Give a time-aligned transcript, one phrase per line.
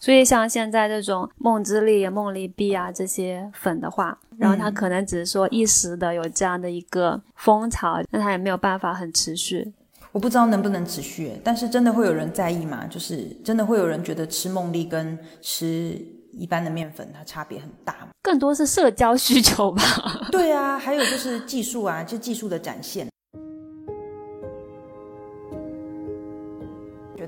[0.00, 9.72] 所以像现在这种梦之力、梦力碧啊这些粉的话，然后它可能只是说一时的有这样的一个风潮，那它也没有办法很持续。
[10.12, 12.86] 我不知道能不能持续，但是真的会有人在意吗？
[12.86, 15.96] 就是真的会有人觉得吃梦力跟吃
[16.32, 18.08] 一般的面粉它差别很大吗？
[18.22, 19.82] 更多是社交需求吧。
[20.32, 23.06] 对啊，还有就是技术啊，就技术的展现。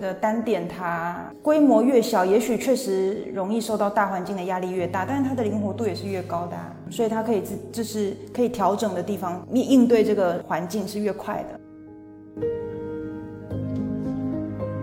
[0.02, 6.56] 得单点它规模越小，也许确实容易受到大环境的压力越大，但是它的灵活度也是越高的，
[6.90, 11.60] 所以它可以自就是可以调整的地方，应应对这个环境是越快的。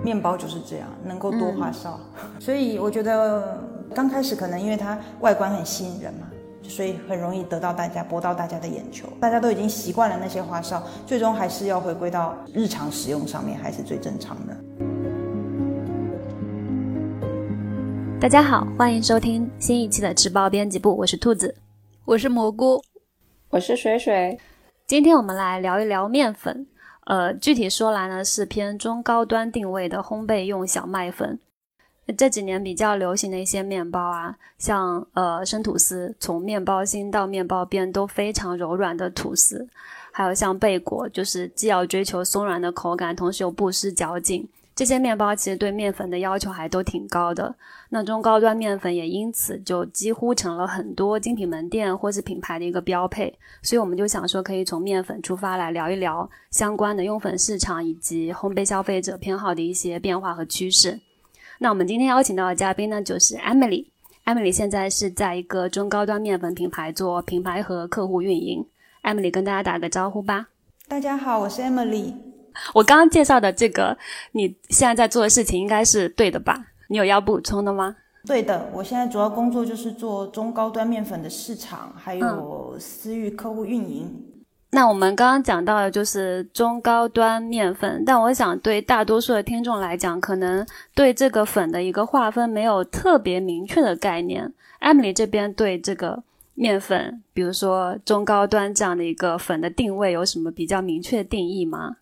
[0.02, 2.00] 面包就是这样，能够多花哨，
[2.40, 3.62] 所以我觉得
[3.94, 6.28] 刚开始可能因为它外观很吸引人嘛，
[6.64, 14.89] 所以很容易得到大家博到大家的眼球，大家都已经习惯了那些花哨，最终还是要回归到日常使用上面，还是最正常的。
[18.22, 21.56] 大家好，欢迎收听新一期的直报编辑部，我是兔子，
[22.04, 22.84] 我是蘑菇，
[23.50, 24.38] 我是水水。
[24.86, 26.68] 今天我们来聊一聊面粉，
[27.06, 31.40] 呃，具体说来呢是偏中高端定位的烘焙用小麦粉。
[32.18, 39.66] 这几年比较流行的一些面包啊，像呃生吐司，从面包心到面包边都非常柔软的吐司，
[40.12, 44.46] 还有像贝果，就是既要追求松软的口感，同时又不失嚼劲。
[44.76, 47.54] 这些面包其实对面粉的要求还都挺高的，
[47.92, 53.34] 那中高端面粉也因此就几乎成了很多精品门店或是品牌的一个标配。
[53.64, 61.00] 所以我们就想说，可以从面粉出发来聊一聊相关的用粉市场以及烘焙消费者偏好的一些变化和趋势。
[61.58, 63.88] 那我们今天邀请到的嘉宾呢，就是 Emily。
[64.24, 68.64] Emily 现在是在一个中高端面粉品牌做品牌和客户运营。
[69.02, 70.50] Emily 跟大家打个招呼吧。
[70.88, 72.14] 大家好，我是 Emily。
[72.74, 73.98] 我刚刚介绍的这个，
[74.34, 76.68] 你现在在做的事情应该是对的吧？
[76.90, 77.96] 你有要补充的吗？
[78.28, 84.26] 对的，我现在主要工作就是做中高端面粉的市场，还有私域客户运营。
[84.72, 94.54] 那我们刚刚讲到的就是中高端面粉，但我想对大多数的听众来讲，可能对这个粉的一个划分没有特别明确的概念。
[94.82, 96.22] Emily 这边对这个
[96.54, 101.96] 面粉，比如说中高端这样的一个粉的定位，有什么比较明确的定义吗？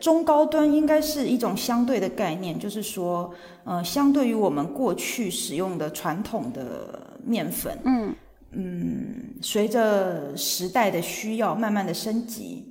[0.00, 3.34] 中高端应该是一种相对的概念，就是说，
[3.64, 8.14] 呃，相对于我们过去使用的传统的面粉，嗯
[8.52, 12.66] 嗯，随着时代的需要慢慢的升级，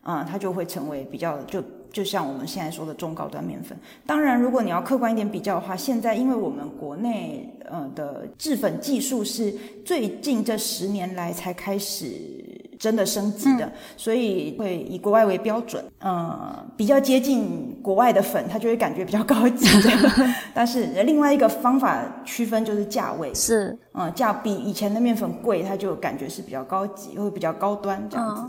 [0.00, 1.62] 啊，它就会成为比较就
[1.92, 3.78] 就像我们现在说的中高端面粉。
[4.06, 12.39] 当然，如果你要客观一点比较的话，现在因为我们国内呃的制粉技术是最近这十年来才开始。
[12.80, 19.66] 真的升级的，所以会以国外为标准，嗯，比较接近国外的粉，它就会感觉比较高级。
[20.54, 28.42] 但是另外一个方法区分就是价位，是，嗯，价比以前的面粉贵，它就感觉是比较高级，会比较高端这样子。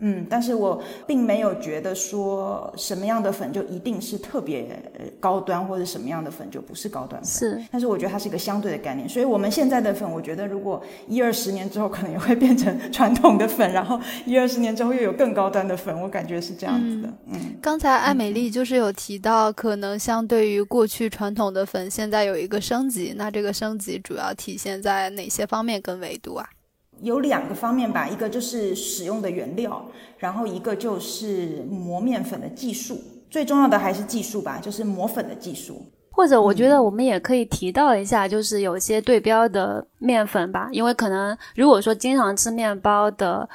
[0.00, 4.80] 嗯，但是我并没有觉得说什么样的粉就一定是特别
[5.18, 7.30] 高端，或者什么样的粉就不是高端粉。
[7.30, 9.08] 是，但是我觉得它是一个相对的概念。
[9.08, 17.12] 所以我们现在的粉，我觉得如果一二十年之后可能也会变成传统的粉，然后一二十年之后又有更高端的粉，我感觉是这样子的。
[17.26, 23.14] 嗯，刚才艾美丽就是有提到，可能相对于过去传统的粉，现在有一个升级。
[23.16, 26.48] 那这个升级主要体现在哪些方面跟维度啊？
[27.02, 29.84] 有两个方面吧，一个就是使用的原料，
[30.18, 33.00] 然后一个就是磨面粉的技术。
[33.30, 35.86] 最重要的还是技术吧，就是磨粉的技术。
[36.10, 43.48] 或者我觉得我们也可以提到一下，就是有些对标的面粉吧，因为可能如果说经常吃面包的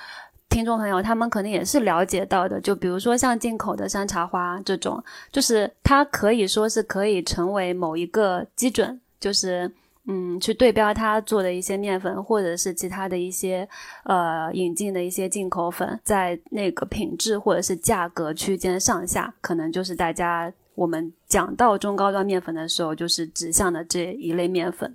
[0.50, 2.62] 听众朋友，他们可能也是了解到的。
[2.62, 9.70] 就比如说像进口的山茶花这种，就是它可以说是可以成为某一个基准，就是。
[10.06, 13.68] 嗯，去对标它做的一些面粉，或者是其他的一些
[14.04, 24.94] 呃引进的一些进口粉，在那个品质或者是价格区间上下，可能就是大家我们讲到中高端面粉的时候，就是指向的这一类面粉。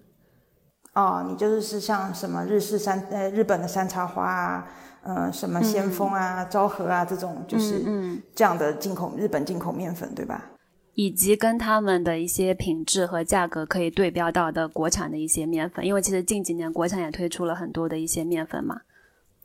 [0.93, 4.69] 哦，你就是是像什么日式山呃日本的山茶花啊，
[5.03, 7.83] 呃什么先锋啊、昭和啊这种，就是
[8.35, 10.45] 这样的进口日本进口面粉，对吧？
[10.99, 18.81] 以及跟他们的一些品质和价格可以对标到的国产的一些面粉，因为其实近几年国产也推出了很多的一些面粉嘛。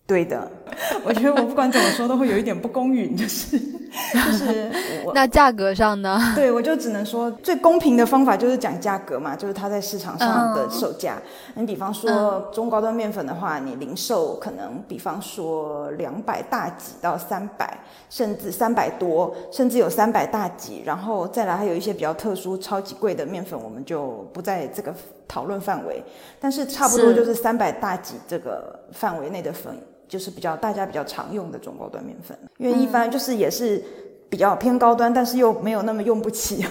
[0.06, 0.52] 对的，
[1.06, 3.58] 我觉得我不管怎么说都会有一点不公允，就是
[4.14, 4.70] 就是
[5.16, 6.20] 那价格上呢？
[6.36, 11.16] 对，我就只能说最公平的方法就是讲价格嘛，就是它在市场上的售价。
[11.56, 17.80] 你比方说中高端面粉的话，你零售可能比方说两百大几到三百，
[18.10, 24.94] 甚至三百多，甚至有三百大几，然后再来还有一些比较特殊、超级贵的面粉，我们就不在这个
[25.34, 26.04] 讨论范围。
[26.40, 29.76] 但是差不多就是三百大几这个范围内的粉。
[30.06, 33.84] 就是比较大家比较常用的中高端面粉，因为一般就是也是
[34.30, 36.64] 比较偏高端，但是又没有那么用不起。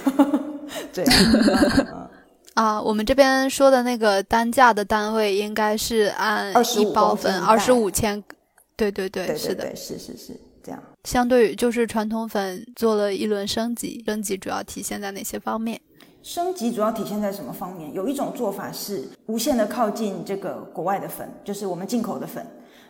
[0.94, 1.04] 对
[2.54, 8.22] 啊，我们这边说的那个单价的单位应该是按一包粉二十五千，
[8.76, 10.80] 对对对，是的，是是是这样。
[11.02, 15.80] 相对于就是传统粉做了一轮升级，升级主要体现在哪些方面？
[16.22, 17.92] 升级主要体现在什么方面？
[17.92, 22.46] 有一种做法是无限的靠近这个国外的粉，就是我们进口的粉。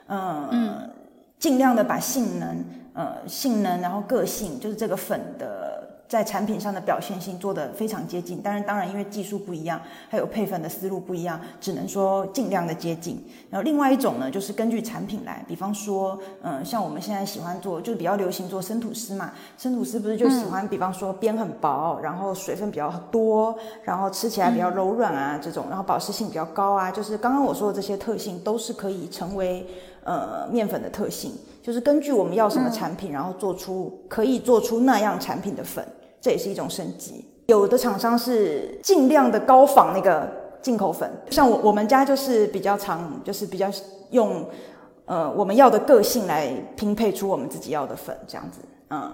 [0.09, 0.91] 嗯，
[1.39, 5.72] 尽量的把性能，呃，性能，然后个性，就是这个粉的
[6.13, 8.39] 在产品上的表现性做得非常接近。
[8.45, 9.81] 但是当然，因为技术不一样，
[10.11, 13.25] 还有配粉的思路不一样，只能说尽量的接近。
[13.49, 19.33] 然后另外一种呢，就是根据产品来，比方说，嗯，像我们现在喜欢做，就是比较流行做生吐司嘛。
[19.57, 29.67] 生吐司不是就喜欢，比方说边很薄，然后水分比较多，然后吃起来比较柔软啊，这种，然后保湿性比较高啊，就是刚刚我说的这些特性，都是可以成为。
[30.05, 31.33] 呃，面粉的特性
[31.63, 35.87] 就是根据我们要什么产品，然后做出可以做出那样产品的粉，
[36.23, 37.23] 这也是一种升级。
[37.49, 40.27] 有的厂商是尽量的高仿那个
[40.63, 43.69] 进口粉，像我我们家就是比较常，就是比较
[44.13, 44.49] 用
[45.05, 49.13] 呃我们要的个性来拼配出我们自己要的粉，这样子，嗯。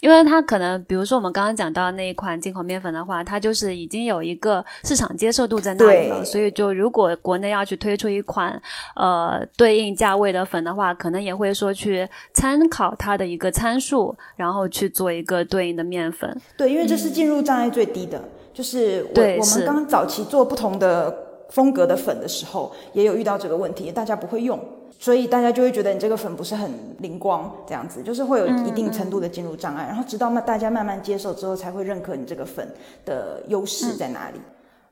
[0.00, 8.60] 因为它可能，比如说我们刚刚讲到那一款进口面粉的话，它就是已经有一个市场接受度在那里了，所以就如果国内要去推出一款
[8.96, 16.40] 呃对应价位的粉的话，可能也会说去参考它的一个参数，然后去做一个对应的面粉。
[16.56, 18.22] 对，因为这是进入障碍最低的，
[18.52, 21.14] 就是我我们刚早期做不同的
[21.50, 24.58] 风格的粉的时候，也有遇到这个问题，大家不会用。
[25.02, 26.70] 所以大家就会觉得你这个粉不是很
[27.00, 32.72] 灵光，这样子就是会有一定程度的进入障碍，然后直到慢大家慢慢接受之后，才会认可你这个粉
[33.04, 34.38] 的优势在哪里。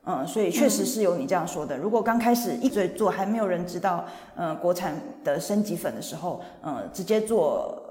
[0.03, 1.77] 嗯，所以确实是有你这样说的。
[1.77, 4.03] 如果刚开始一直做还没有人知道，
[4.35, 7.81] 嗯，国产的升级粉的时候，嗯，直接做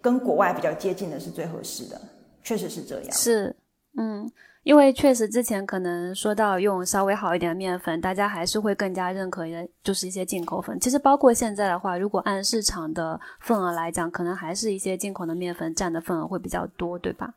[0.00, 2.00] 跟国外比较接近的是最合适的，
[2.44, 3.10] 确实是这样。
[3.10, 3.56] 是，
[3.98, 4.30] 嗯。
[4.64, 10.80] 因为确实之前可能说到用稍微好一点的面粉，大家还是会更加认可的，就是一些进口粉。
[10.80, 17.34] 其实包括现在的话，如果按市场的份额来讲，可能还是一些进口的面粉占的份额会比较多，对吧？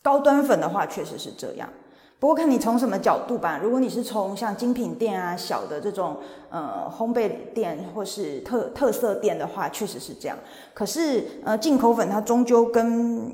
[0.00, 1.68] 高端粉的话确实是这样，
[2.20, 3.58] 不过看你从什么角度吧。
[3.60, 6.18] 如果你是从像精品店啊、小的这种
[6.50, 10.38] 呃烘焙店或是特特色店的话，确实是这样。
[10.72, 13.32] 可是呃进口粉它终究跟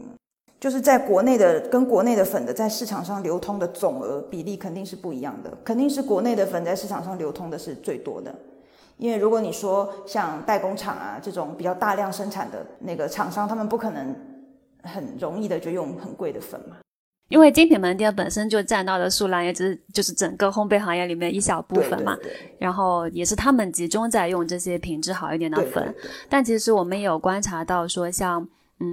[0.60, 8.32] 就是在国内的跟国内的粉的在市场上流通的总额比例肯定是不一样的，肯定是国内的粉在市场上流通的是最多的。
[8.98, 14.14] 因为如果你说像代工厂啊这种比较大量生产的那个厂商，他们不可能
[14.82, 16.76] 很容易的就用很贵的粉嘛。
[17.30, 22.14] 因为精品门店本身就占到的数量也只就是整个烘焙行业里面一小部分嘛，
[22.58, 25.94] 然后也是他们集中在用这些品质好一点的粉。
[26.28, 28.46] 但其实我们也有观察到说，像
[28.80, 28.90] 嗯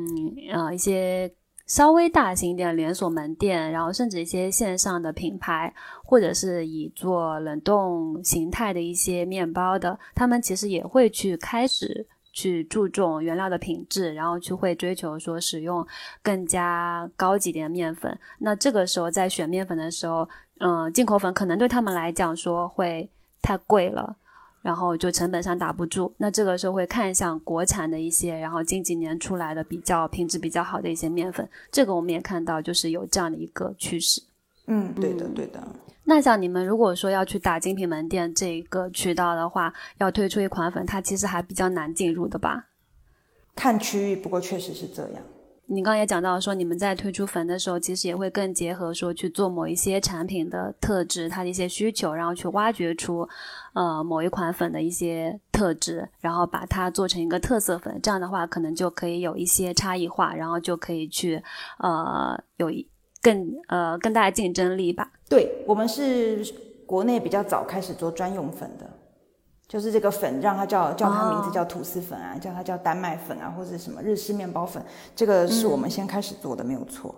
[0.53, 1.29] 呃一些。
[1.67, 5.73] 稍微大型一点连锁门店，然后甚至一些线上的品牌，
[6.03, 15.85] 或者是以做冷冻形态的一些面包的，他们其实也会去开始去注重原料的品质，然后去会追求说使用
[16.23, 18.17] 更加高级点的面粉。
[18.39, 20.27] 那这个时候在选面粉的时候，
[20.59, 23.09] 嗯，进口粉可能对他们来讲说会
[23.41, 24.15] 太贵了。
[24.61, 34.21] 然后就成本上打不住，那这个时候会看向国产的一些，然后近几年出来的比较品质比较好的一些面粉，这个我们也看到就是有这样的一个趋势。
[34.65, 35.65] 嗯，对的，对的。
[36.03, 42.67] 那像你们如果说要去打精品门店这个渠道的话，要推出一款粉，它其实还比较难进入的吧？
[43.55, 45.21] 看区域，不过确实是这样。
[45.69, 53.27] 你刚刚也讲到说，你们在推出粉的时候，其实也会更结合说去做某一些产品的特质，它的一些需求，然后去挖掘出，
[53.73, 57.99] 呃，某一款粉的一些特质，然后把它做成一个特色粉。
[58.01, 61.43] 这样的话，可能就可以有一些差异化，然后就可以去，
[61.79, 62.87] 呃，有一
[63.21, 65.11] 更呃更大的竞争力吧。
[65.27, 66.41] 对我们是
[66.85, 68.89] 国内比较早开始做专用粉的。
[69.67, 74.81] 就是这个粉，让它叫叫它名字叫吐司粉啊，叫它叫丹麦粉啊，或者什么日式面包粉，
[75.15, 77.13] 这个是我们先开始做的，没有错。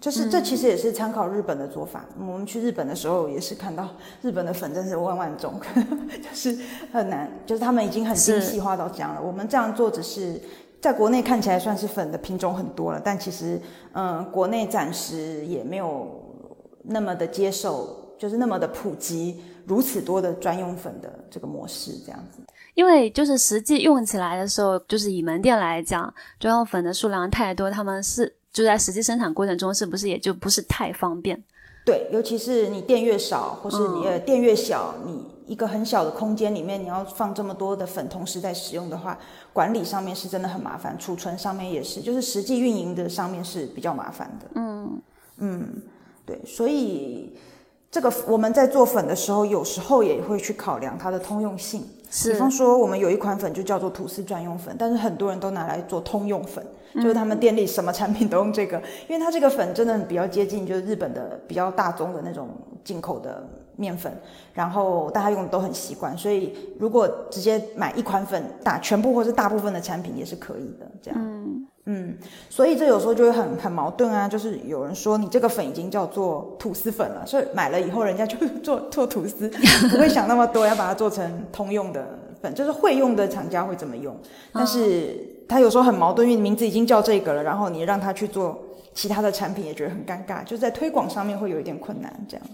[0.00, 2.04] 就是这其实也是参考日本的做法。
[2.18, 3.88] 我们去日本的时候也是看到
[4.20, 5.54] 日本的粉真是万万种，
[6.20, 6.58] 就是
[6.92, 9.22] 很难，就是他们已经很精细化到这样了。
[9.22, 10.40] 我们这样做只是
[10.80, 13.60] 在国内看起来算是粉的品种很多了，但其实
[13.92, 16.20] 嗯，国内暂时也没有
[16.82, 22.40] 那么的接受，就是那么的普及如此多的专用粉的这个模式这样子。
[22.74, 28.34] 因为就是实际用起来的时候，就是以门店来讲，专用粉的数量太多，他们是。
[28.52, 31.42] 就在实际生产过程中，是不是也就不是太方便？
[31.86, 39.18] 对，尤其是你店越少，或是你的店越小，你一个很小的空间里面，你要放这么多的粉同时在使用的话，
[39.54, 44.50] 管理上面是真的很麻烦，储存上面也是，就是实际运营的上面是比较麻烦的。
[44.56, 45.00] 嗯
[45.38, 45.82] 嗯，
[46.26, 47.34] 对，所以
[47.92, 51.86] 这个我们在做粉的时候，有时候也会去考量它的通用性。
[52.24, 56.66] 比方说，我们有一款粉就叫做吐司专用粉，但是很多人都拿来做通用粉。
[56.94, 58.76] 就是他们店里什么产品都用这个，
[59.08, 62.48] 因为它这个粉真的比较接近就是日本的比较大宗的那种
[62.84, 64.12] 进口的面粉，
[64.52, 71.18] 然后大家用的都很习惯，所以如果直接买一款粉打全部或是大部分的产品也是可以的，这样。
[71.20, 72.16] 嗯嗯，
[72.48, 79.48] 所以这有时候就会很很矛盾啊，就是有人说你这个粉已经叫做吐司粉了，所以买了以后人家就 做做吐司，
[79.90, 82.06] 不会想那么多要把它做成通用的
[82.40, 84.14] 粉，就是会用的厂家会怎么用，
[84.52, 85.31] 但是。
[85.48, 88.60] 他有时候很矛盾，因为名字已经叫这个了，然后你让他去做
[88.94, 92.46] 其他的产品，也觉得很尴尬，就在推广上面会有一点困难，这样。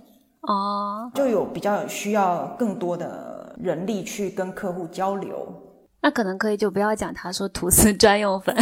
[0.43, 5.47] 哦，就有比较需要更多的人力去跟客户交流。
[6.01, 8.57] 那可能可以就不要讲他说吐司专用粉，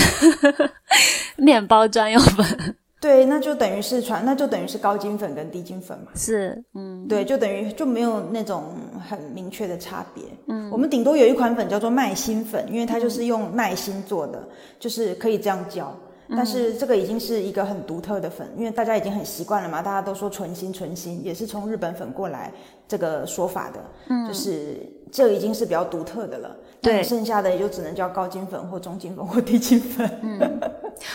[1.37, 2.77] 面包专用粉。
[3.07, 6.07] 对，那就等于是传，那就等于是高筋粉跟低筋粉嘛。
[6.17, 8.65] 是，嗯，对，就等于就没有那种
[9.09, 10.25] 很明确的差别。
[10.49, 14.43] 嗯，我们顶多有一款粉叫做麦芯粉，因为它就是用麦芯做的，
[14.81, 15.97] 就是可以这样叫。
[16.31, 22.53] 但是这个已经是一个很独特的粉，因为大家已经很习惯了嘛，大家都说纯心纯心，也是从日本粉过来
[22.89, 23.79] 这个说法的。
[24.09, 24.79] 嗯，就是
[25.11, 26.57] 这已经是比较独特的了。
[26.83, 30.09] 对，剩下的也就只能叫高筋粉或中筋粉或低筋粉。
[30.23, 30.61] 嗯。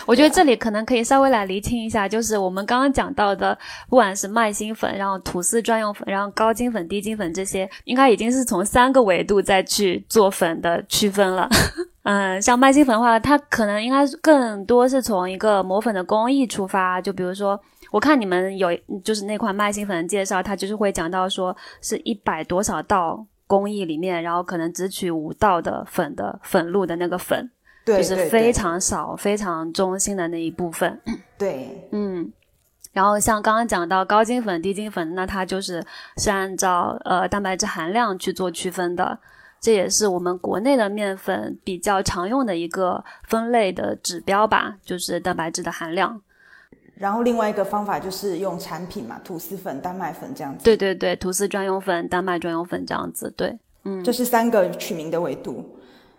[0.06, 3.56] 我觉得这里可能可以稍微来厘清一下，就是我们刚刚讲到的，
[3.88, 11.48] 不管是麦芯粉，然后吐司专用粉，然后高筋粉、低筋粉这些，应该已经是从三个维度再去做粉的区分了。
[12.04, 17.00] 嗯，像麦芯粉的话，它可能应该更多是从一个磨粉的工艺出发。
[17.00, 17.58] 就比如说，
[17.90, 18.68] 我看你们有
[19.02, 27.50] 就是那款麦芯粉的介绍，它就是会讲到说是一百多少道工艺里面，然后可能只取五道的粉的粉露的那个粉。
[27.84, 31.00] 就是非常少、非常中心的那一部分。
[31.36, 32.32] 对，嗯。
[32.92, 35.84] 然后像刚刚讲到高筋粉、低筋粉，那它就是
[36.16, 39.18] 是按照呃蛋白质含量去做区分的。
[39.60, 46.20] 这也是我们国内的面粉比较常用的一个分类的指标吧，就是蛋白质的含量。
[47.02, 50.62] 然后另外一个方法就是用产品嘛，吐司粉、丹麦粉这样子。
[50.62, 53.28] 对对对，吐司专用粉、丹麦专用粉这样子。
[53.36, 55.64] 对，嗯，这是三个取名的维度。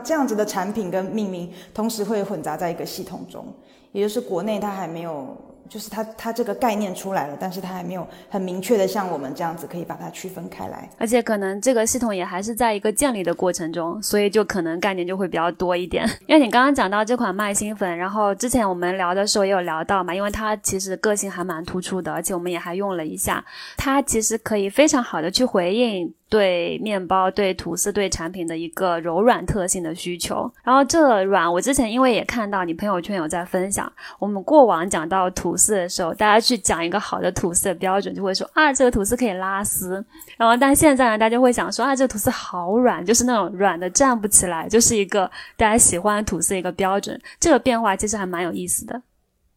[0.03, 3.45] 这样子的产品跟命名同时会混杂在一个系统中，
[3.93, 5.37] 也就是国内它还没有，
[5.69, 16.07] 就是它它这个概念出来了，但是它还没有很明确的像我们这样子可以把它区分开来，而且可能这个系统也还是在一个建立的过程中，所以就可能概念就会比较多一点。
[16.27, 23.43] 因为你刚刚讲到这款麦芯粉，然后之前我们聊的时候也有聊到嘛，因为它其实个性还蛮突出的，而且我们也还用了一下，
[23.77, 26.13] 它其实可以非常好的去回应。
[26.33, 30.51] 对面包、对吐司、对产品的一个柔软特性的需求。
[30.63, 40.03] 然后这软，我之前因为也看到你朋友圈有在分享，我们过往讲到吐司的时候，大家去讲一个好的吐司的标准，就会说啊，这个吐司可以拉丝。
[40.35, 47.21] 然后但现在呢，大家会想说啊，这个吐司好软，就是那种软的站不起来，就是一个大家喜欢吐司一个标准。
[47.39, 48.99] 这个变化其实还蛮有意思的。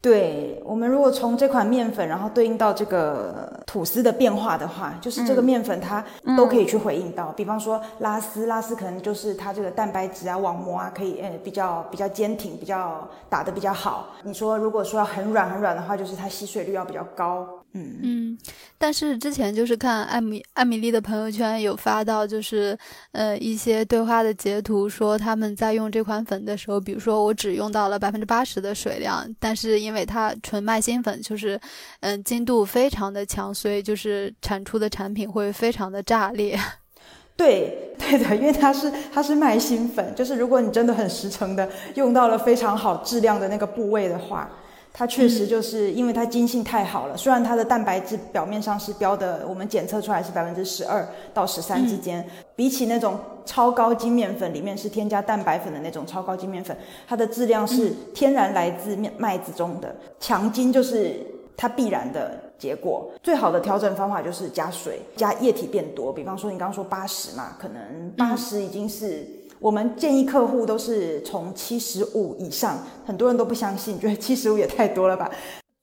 [0.03, 6.05] 对我们如果从这款面粉，然后对应到这个吐司的变化的话，就是这个面粉它
[6.37, 7.33] 都可以去回应到。
[7.33, 14.11] 比方说拉丝，拉丝可能就是它这个蛋白质啊、网膜啊，可以呃比较比较坚挺，比较打得比较好。
[14.23, 17.45] 你说如果说要很软很软的话，就是它吸水率要比较高。
[17.73, 18.39] 嗯嗯，
[18.79, 22.75] 但是之前就是看艾米艾米丽的朋友圈有发到，就是
[23.13, 31.61] 呃一些对话的截图，说他们在用这款粉的时候，比如说我只用到了百分之八十的水量，但是因为它纯麦芯粉，就是
[32.01, 36.59] 嗯精度非常的强，所以就是产出的产品会非常的炸裂。
[37.37, 44.51] 对对的，因为它是它是麦芯粉，就是如果你真的很实诚的用到了非常好质量的那个部位的话。
[44.99, 56.75] 它确实就是因为它筋性太好了，虽然它的蛋白质表面上是标的，我们检测出来是百分之十二到十三之间，比起那种超高筋面粉里面是添加蛋白粉的那种超高筋面粉，
[57.07, 61.21] 它的质量是天然来自面麦子中的强筋，就是
[61.59, 63.11] 它必然的结果。
[63.23, 66.11] 最好的调整方法就是加水，加液体变多。
[66.11, 69.27] 比方说你刚刚说八十嘛，可能八十已经是
[69.59, 75.31] 我们建议客户都是从七十五以上，很多人都不相信，觉得七十五也太多了吧？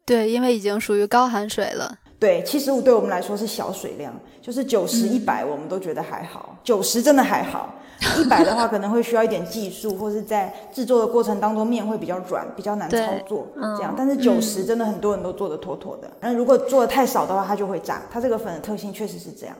[0.05, 1.97] 对，因为已经属于高含水了。
[2.19, 7.73] 对，七十五对我们来说是小水量，就是九十、一百我们都觉得还好，九十真的还好，
[8.17, 13.93] 一百的话可能会需要一点技术， 或是在制作的过程当中面会比较软，比较难操作这样。
[13.97, 18.01] 但是九十真的很多人都做的妥妥的，那如果做的太少的话，它就会炸。
[18.09, 19.55] 它这个粉的特性确实是这样。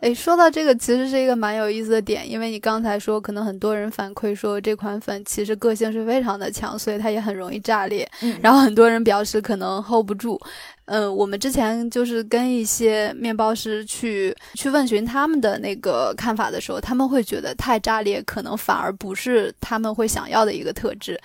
[0.00, 8.08] 哎，说到这个，其实是一个蛮有意思的点，因为你刚才说，可能很多人反馈说这款粉其实个性是非常的强，所以它也很容易炸裂。
[8.42, 10.40] 然后很多人表示可能 hold 不住。
[10.86, 21.18] 嗯，我们之前就是跟一些面包师去去问询他们的那个看法的时候，他们会觉得太炸裂，可能反而不是他们会想要的一个特质，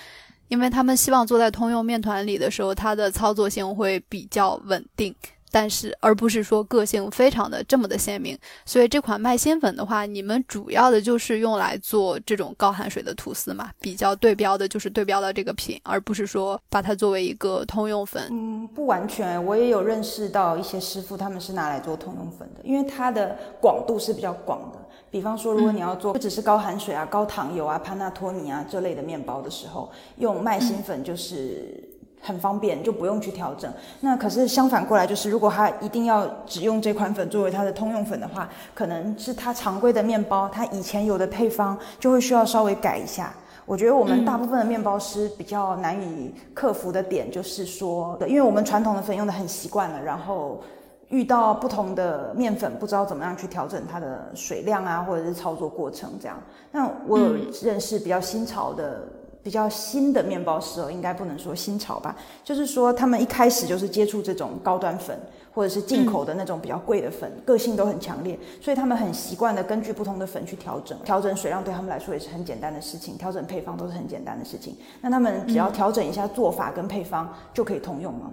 [0.48, 5.14] 因为他们希望做在通用面团里的时候，它的操作性会比较稳定。
[5.52, 13.72] 但是，而不是说个性非常的这么的鲜明，所以这款麦芯粉的话，你们主要的就是用来做这种高含水的吐司嘛？
[13.80, 18.28] 比较对标的就是对标的这个品，而不是说把它作为一个通用粉。
[18.32, 24.80] 嗯，不完全，我也有认识到一些师傅，他们是拿来做通用粉的，因为它的广度是比较广的。
[25.12, 31.84] 比方说，如果你要做不只是高含水啊、高糖油啊、潘纳托尼啊这类的面包的时候，用麦芯粉就是。
[32.22, 33.72] 很方便，就不用去调整。
[34.02, 43.34] 那可是相反过来，就是如果他一定要只用这款粉作为他的通用粉的话，可能是他常规的面包，他以前有的配方就会需要稍微改一下。
[43.66, 50.60] 我觉得我们大部分的面包师比较难以克服的点，就是说，因为我们传统的粉用的很习惯了，然后
[51.10, 56.38] 遇到不同的面粉，不知道怎么样去调整它的水量啊，或者是操作过程这样。
[56.72, 59.08] 那我有认识比较新潮的。
[59.50, 65.20] 比较新的面包师哦，应该不能说新潮吧，就是说他们一开始就是接触这种高端粉，
[65.52, 74.78] 或者是进口的那种比较贵的粉，个性都很强烈，所以他们很习惯的根据不同的粉去调整，调整水量对他们来说也是很简单的事情，调整配方都是很简单的事情。
[75.02, 78.32] 那他们只要调整一下做法跟配方就可以通用了，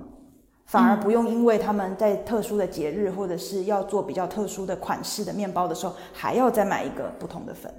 [0.66, 7.72] 反而不用因为他们在特殊的节日或者是要做比较特殊的款式的面包的时候，还要再买一个不同的粉。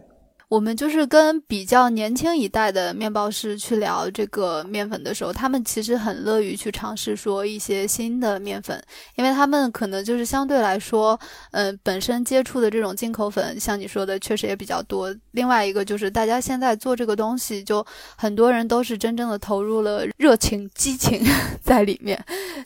[0.49, 8.81] 我们就是跟比较年轻一代的面包师去聊这个面粉的时候，他们其实很乐于去尝试说一些新的面粉，
[9.15, 11.19] 因为他们可能就是相对来说，
[11.51, 15.13] 嗯，本身接触的这种进口粉，像你说的，确实也比较多。
[15.31, 21.21] 另外一个就是大家现在做这个东西，就很多人都是真正的投入了热情、激情
[21.61, 22.17] 在里面。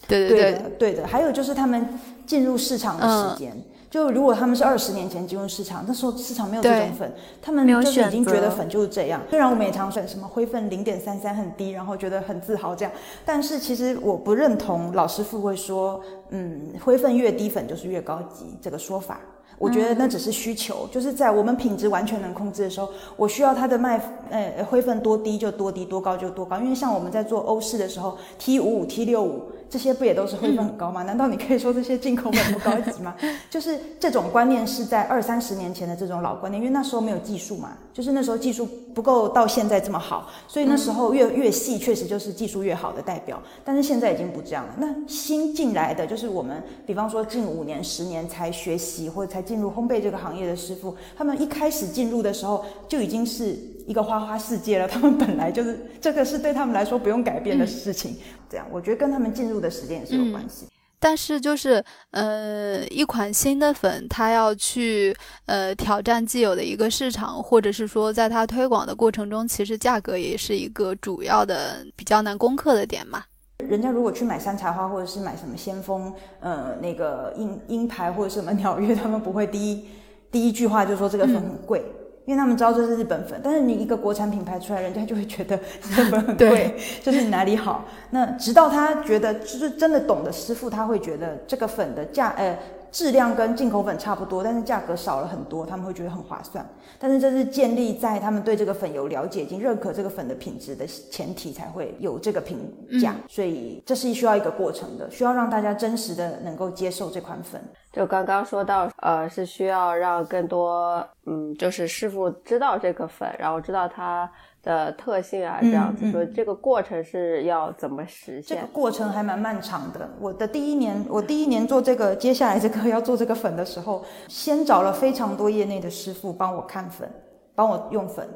[0.08, 1.08] 对对对，对的。
[1.08, 1.88] 还有就是他们
[2.28, 3.60] 进入市场的时间。
[3.92, 9.20] 就如果他们是二十年前进入市场，那时候市场没有这种粉，他们就是已经觉得粉就是这样。
[9.30, 12.92] 虽然我们也常选什么灰分零点三三很低，然后觉得很自豪这样，
[13.26, 16.00] 但是其实我不认同老师傅会说，
[16.30, 19.20] 嗯，灰分越低粉就是越高级这个说法。
[19.58, 26.58] 我觉得那只是需求，就是在我们品质完全能控制的时候，我需要它的卖呃灰分多低就多低，多高就多高。
[26.60, 29.52] 因为像我们在做欧式的时候，T 五五 T 六五。
[29.72, 31.02] 这些不也都是灰分很高吗？
[31.04, 33.16] 难道你可以说这些进口粉不高级吗？
[33.50, 43.42] 就是这种观念是在二三十年前的这种老观念，因为那时候没有技术嘛，就是那时候技术不够到现在这么好，所以那时候越越细确实就是技术越好的代表。
[43.64, 44.76] 但是现在已经不这样了。
[44.78, 53.58] 那新进来的就是我们，比方说近五年、十年才学习或者才进入烘焙这个行业的师傅，他们一开始进入的时候就已经是。
[53.92, 58.16] 一个花花世界了，他们本来就是这个是对他们来说不用改变的事情。
[58.50, 60.66] 这样，我觉得跟他们进入的时间也是有关系。
[60.98, 65.14] 但是就是，呃，一款新的粉，它要去
[65.46, 73.26] 呃挑战既有的一个市场，或者是说在它推广的过程中，其实价格也是一个主要的比较难攻克的点嘛。
[73.68, 79.86] 人家如果去买山茶花，或者是买什么先锋，呃，那个鹰鹰牌或者什么 鸟月，他们不会第一
[80.32, 81.84] 第一句话就说这个粉很贵。
[82.26, 85.56] 因为他们知道这是日本粉，但是你一个国产品牌出来，人家就会觉得
[85.90, 87.86] 日本很贵，就是你哪里好。
[88.10, 92.58] 那直到他觉得就是真的懂的师傅，他会觉得这个粉的价，呃。
[92.92, 96.70] 质量跟进口粉差不多，但是价格少了很多，他们会觉得很划算。
[97.00, 102.58] 但是这是建立在他们对这个粉有了解，已经认可这个粉的品质的前提，才会有这个评
[103.02, 103.16] 价。
[103.30, 107.62] 所以这是需要一个过程的，需要让大家真实的能够接受这款粉。
[107.92, 114.30] 就刚刚说到，呃，是需要让更多，嗯，就是师傅知道这个粉，然后知道它。
[114.64, 118.56] 的特性啊，这样子说，这个过程是要怎么实现？
[118.56, 120.08] 这个过程还蛮漫长的。
[120.20, 127.12] 我的第一年，我第一年做这个，接下来这个 要做这个粉的时候，先找了非常多业内的师傅帮我看粉，
[127.56, 128.30] 帮我用粉，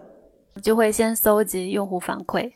[0.64, 2.54] 就会先搜集用户反馈。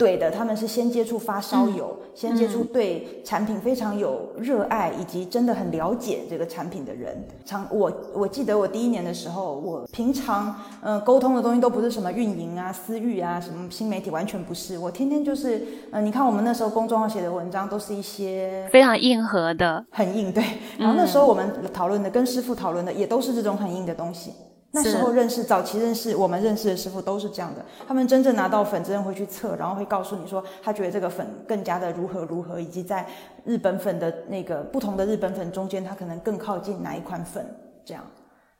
[0.00, 7.22] 对的，他们是先接触发烧友，先接触对产品非常有热爱以及真的很了解这个产品的人。
[7.44, 14.78] 常我我记得我第一年的时候，我平常嗯沟通的东西都不是什么运营啊、私域啊、什么新媒体，完全不是。
[14.78, 20.42] 我天天就是嗯，你看我们那时候公众号写的文章都是一些非常硬核的，很硬对。
[20.78, 24.32] 然后那时候我们讨论的跟师傅讨论的也都是这种很硬的东西。
[24.72, 33.04] 那时候认识早期认识我们认识的师傅都是这样的，他们真正拿到粉，真正会去测，然后会告诉你说他觉得这个粉更加的如何如何，以及在
[33.44, 37.44] 日本粉的那个不同的日本粉中间，它可能更靠近哪一款粉，
[37.84, 38.04] 这样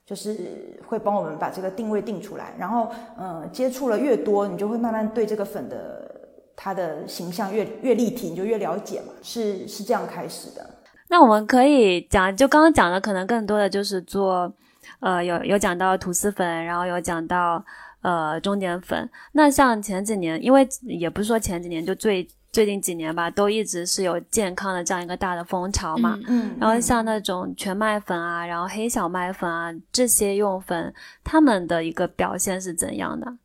[0.05, 2.53] 就是会帮我们把这个定位定出来。
[2.57, 6.11] 然后嗯，接触了越多，你就会慢慢对这个粉的
[6.57, 10.69] 它的形象越越立体，你就越了解嘛，是是这样开始的。
[11.07, 14.51] 那我们可以讲，就刚刚讲的，可能更多的就是做。
[14.99, 17.63] 呃，有有讲到吐司粉，然后有讲到
[18.01, 19.09] 呃中点粉。
[19.31, 26.19] 那像前几年，因为也不是说前几年，就最最近几年吧，都一直是有健康的这样一个大的风潮嘛。
[26.27, 26.55] 嗯。
[26.59, 33.37] 然后像那种全麦粉啊，然后黑小麦粉啊这些用粉，他们的一个表现是怎样的？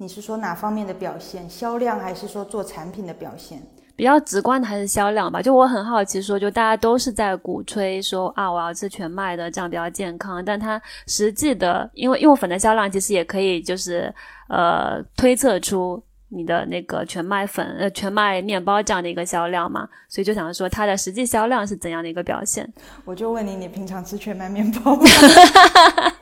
[0.00, 1.50] 你是说哪方面的表现？
[1.50, 3.60] 销量还是说做产品的表现？
[3.98, 10.44] 比较直观的还是销量吧，就我很好奇，说就大家都是在鼓吹说啊，我要吃全麦的，这样比较健康。
[10.44, 14.14] 但它实际的，因为用粉的销量其实也可以就是
[14.48, 22.72] 呃推测出你的那个全麦粉呃全麦面包这样的一个销量嘛，所以就想说它的实际销量是怎样的一个表现。
[23.04, 25.02] 我就问你，你平常吃全麦面包吗？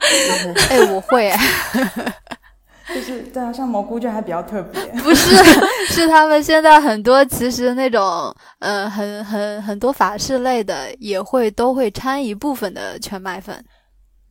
[0.71, 1.31] 哎，我会。
[2.95, 5.37] 就是对啊，像蘑菇就还比较特别， 不是，
[5.89, 13.63] 是他们现在很多其实那种，呃，很很很多法式类的也会都会掺一部分的全麦粉。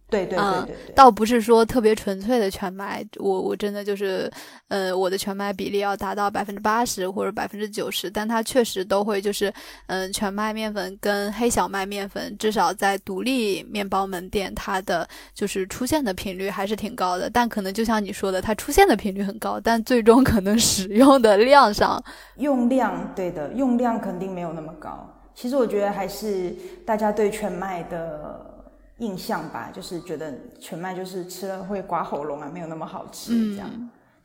[0.07, 4.31] 对对对对，倒不是说特别纯粹的全麦，我我真的就是，
[4.67, 9.51] 呃，我的全麦比例要达到百分之八十或者百分之九十，但它确实都会就是，
[9.87, 17.27] 嗯，全麦面粉跟黑小麦面粉，至少在独立面包门店，它的就是出现的频率还是挺高的。
[17.29, 22.01] 但可能就像你说的，它出现的频率很高，但最终可能使用的量上，
[22.37, 25.11] 用量对的，用量肯定没有那么高。
[25.33, 28.53] 其实我觉得还是大家对全麦的。
[28.99, 33.69] 印象吧，就是觉得全麦就是吃了会刮喉咙啊，没有那么好吃，这样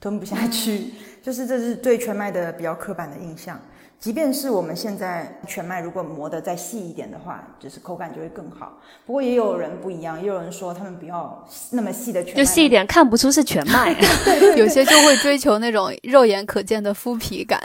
[0.00, 3.60] 吞不下去， 就是这是对全麦的比较刻板的印象。
[3.98, 8.80] 即便是我们现在全麦如果磨得再细一点的话，就是口感就会更好。
[9.04, 13.94] 不过也有人不一样，也有人说他们不要那么细的全麦，就细一点看不出是全麦，
[14.56, 17.60] 有些就会追求那种肉眼可见的麸皮感。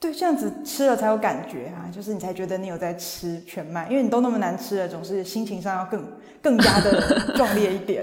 [0.00, 6.10] 对，这样子吃了才有感觉啊，就是你才觉得你有在吃全麦，因为你都那么难吃了，总是心情上要更
[6.40, 8.02] 更加的壮烈一点。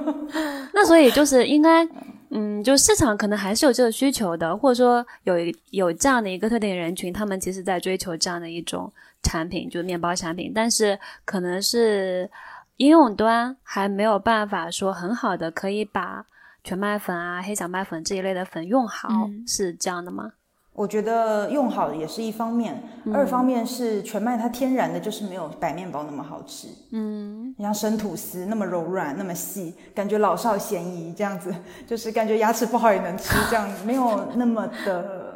[0.72, 1.86] 那所以就是应该，
[2.30, 5.34] 嗯，就市场可能还是有这个需求的，或者说有
[5.72, 8.90] 有这样的一个特定人群，他们其实在追求这样的一种
[9.22, 12.30] 产品，就是面包产品，但是可能是
[12.78, 16.24] 应用端还没有办法说很好的可以把
[16.64, 20.32] 全麦粉啊、黑小麦粉这一类的粉用好，是这样的吗？
[20.76, 22.80] 我觉得用好也是一方面，
[23.12, 26.68] 二方面是全麦它天然的就是没有白面包那么好吃。
[26.92, 31.52] 嗯，你像生吐司那么柔软那么细，感觉老少咸宜这样子，
[31.88, 35.34] 就是感觉牙齿不好也能吃这样，没有那么的。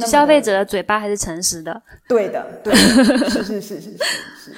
[0.00, 1.80] 消费者的嘴巴还是诚实的。
[2.06, 4.56] 对的，对，是是是是是是。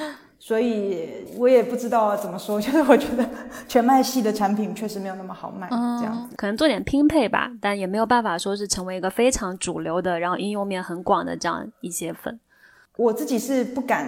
[0.48, 3.28] 所以我也不知道怎么说， 就是我觉得
[3.68, 12.40] 全麦系的产品确实没有那么好卖，这样子可能做点拼配吧，但也没有办法说是成为一个非常主流的，然后应用面很广的这样一些粉。
[12.96, 14.06] 我自己是不敢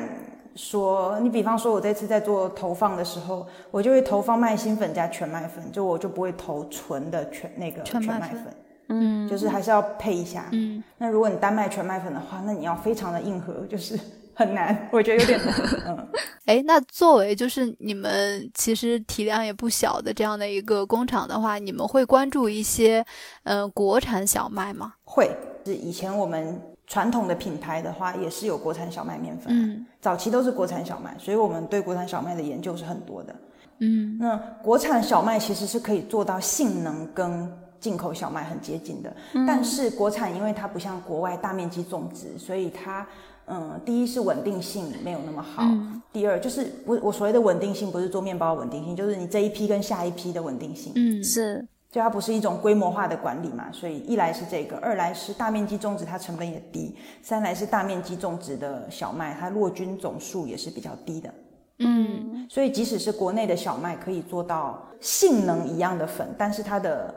[0.55, 8.46] 说，你比方说我这次在做投放的时候，我就会投放麦芯粉加全麦粉，就我就不会投纯的全那个全麦粉，
[8.88, 10.83] 嗯，就是还是要配一下，嗯。
[10.96, 14.00] 那如果你单卖全麦粉的话，那你要非常的硬核，就是。
[14.40, 15.55] 很难， 我觉得有点难。
[15.87, 16.09] 嗯，
[16.46, 23.05] 哎，那作为就是你们其实体量也不小的这样的一个工厂的话，你们会关注一些
[23.42, 24.94] 嗯国产小麦吗？
[25.05, 25.31] 会，
[25.66, 29.48] 是以前我们传统的品牌的话，也是有国产小麦面粉。
[29.50, 33.37] 嗯，早期都是国产小麦，所以我们对国产小麦的研究是很多的。
[33.81, 39.14] 嗯，那国产小麦其实是可以做到性能跟进口小麦很接近的，
[39.46, 43.07] 但是国产因为它不像国外大面积种植，所以它。
[43.52, 45.64] 嗯，第一是稳定性没有那么好，
[46.12, 50.92] 第二就是我我所谓的稳定性不是做面包稳定性，就是你这一批跟下一批的稳定性。
[50.94, 61.34] 嗯，是，就它不是一种规模化的管理嘛，所以一来是这个，二来是大面积种植它成本也低，三来是大面积种植的小麦它落菌总数也是比较低的。
[61.80, 67.14] 嗯，所以即使是国内的小麦可以做到性能一样的粉，但是它的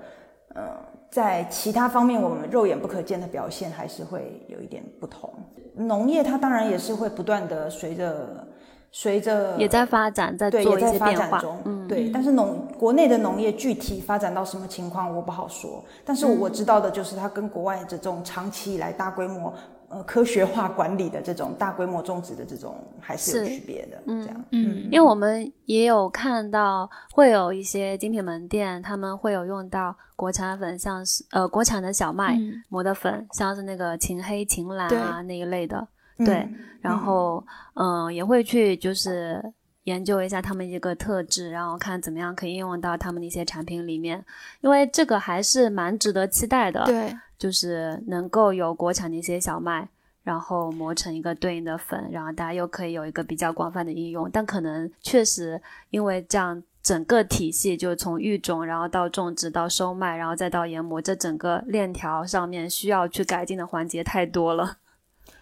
[0.56, 0.93] 呃。
[1.14, 5.32] 在其他方面我们肉眼不可见的表现还是会有一点不同。
[5.76, 8.48] 农业它当然也是会不断的随着
[8.92, 11.40] 随着也在发展，在对做也在发展。
[11.40, 12.10] 中，对。
[12.10, 19.54] 但是农国内的农业具体发展到什么情况我不好说，但是我知道的就是它跟国外这种长期以来大规模
[19.94, 24.46] 呃科学化管理的这种大规模种植的这种还是有区别的，这样。
[24.52, 24.84] 嗯。
[24.86, 32.64] 因为我们也有看到，会有一些精品门店，他们会有用到国产粉，像是呃国产的小麦嗯。
[32.70, 36.48] 磨的粉，像是那个秦黑、秦蓝啊那一类的，嗯对，
[36.82, 39.42] 然后嗯、呃也会去就是
[39.84, 44.24] 研究一下他们一个特质，然后看怎么样可以应用到他们的一些产品里面，
[44.62, 49.90] 因为这个还是蛮值得期待的，对，就是能够有国产的一些小麦。
[50.24, 64.78] 然后磨成一个对应的粉，然后大家又可以有一个比较广泛的应用，但可能确实因为这样整个体系，就从育种，然后到种植，到收麦，然后再到研磨，这整个链条上面需要去改进的环节太多了。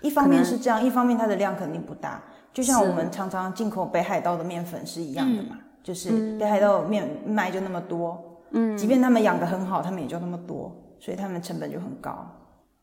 [0.02, 2.20] 一方面是这样，一方面它的量肯定不大，
[2.52, 12.26] 就像我们常常进口北海道的面粉是一样的嘛，嗯就是北海道面卖就那么多，嗯，即便他们养的很好，他们也就那么多，所以他们成本就很高，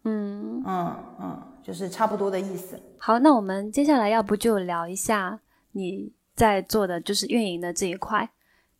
[0.02, 2.76] 嗯，嗯嗯，就是差不多的意思。
[2.98, 5.38] 好，那我们接下来要不就聊一下
[5.70, 8.28] 你在做的就是运营的这一块，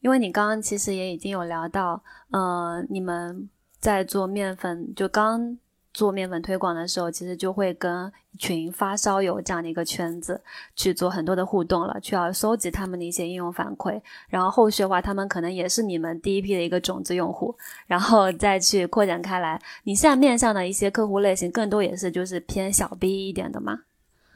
[0.01, 3.48] 因为你刚刚其实也已经有聊到，呃，你们
[3.79, 5.57] 在做面粉，就刚
[5.94, 10.40] 做面粉推广的时候，其实就会跟一群发烧友这样的一个圈子
[10.77, 17.55] 去做很多的互动了，去要收集他们的一些应用反馈，然后后续的话，他们可能也是你们第一批的一个种子用户，
[17.87, 19.61] 然后再去扩展开来。
[19.85, 23.81] 你现在面向的一些客户类型，更多也是就是偏小 B 一点的嘛？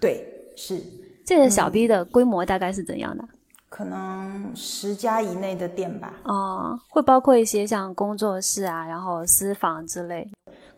[0.01, 0.83] 对，是
[1.25, 3.25] 这个小 B 的规模大概是怎样的？
[3.69, 6.13] 可能十家以内的店吧。
[6.25, 10.31] 哦，会包括一些像工作室啊，然后私房之类，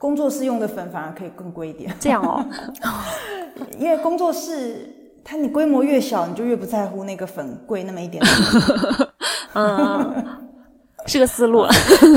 [0.05, 2.45] 工作室用的粉反而可以更贵一点，这样哦。
[3.81, 4.87] 因为工作室
[5.25, 8.23] 它你规模越小，你就越不在乎那个粉贵那么一点。
[9.57, 10.15] 嗯，
[11.07, 11.65] 是个思路。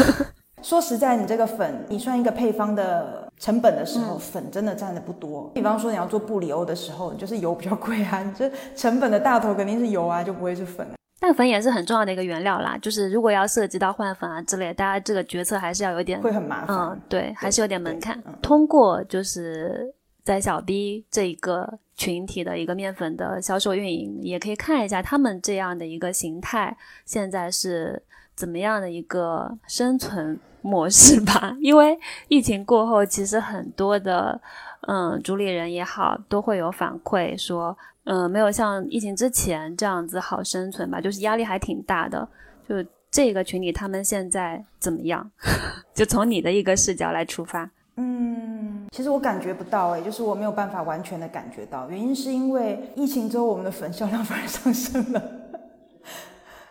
[0.61, 5.49] 说实在，你这个粉，你算一个配方的成本的时候，粉真的占的不多。
[5.53, 10.96] 比方说你要做布里欧的时候，就是油比较贵啊，你这成本的大头肯定是油啊，就不会是粉啊。
[11.19, 16.77] 但粉也是很重要的一个原料啦，就是如果要涉及到换粉啊之类，大家这个决策还是要有点会很麻烦。
[16.77, 18.21] 嗯，对，还是有点门槛。
[18.41, 28.03] 通过就是在小 B 这一个群体的一个面粉的销售运营，也可以看一下他们这样的一个形态现在是
[28.35, 31.57] 怎么样的一个生存模式吧。
[31.59, 34.39] 因为疫情过后，其实很多的
[34.81, 37.75] 嗯主理人也好，都会有反馈说，
[38.09, 42.25] 嗯，没有像疫情之前这样子好生存吧，就是压力还挺大的。
[42.67, 42.75] 就
[43.11, 45.29] 这个群体他们现在怎么样？
[45.93, 47.69] 就从你的一个视角来出发。
[47.97, 55.21] 嗯，其实我感觉不到哎、就是我没有办法完全的感觉到，原因是因为疫情之后我们的粉销量反而上升了。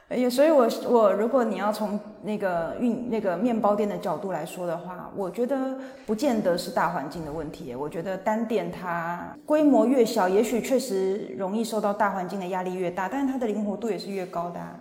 [0.09, 7.75] 哎呀，所以我我如果你要从那个运那个面包店的角度来说的话，我觉得不见得是大环境的问题。
[7.75, 14.79] 我觉得单店它规模越小，也许确实容易受到大环境的压力越大，但是它的灵活度也是越高的、啊。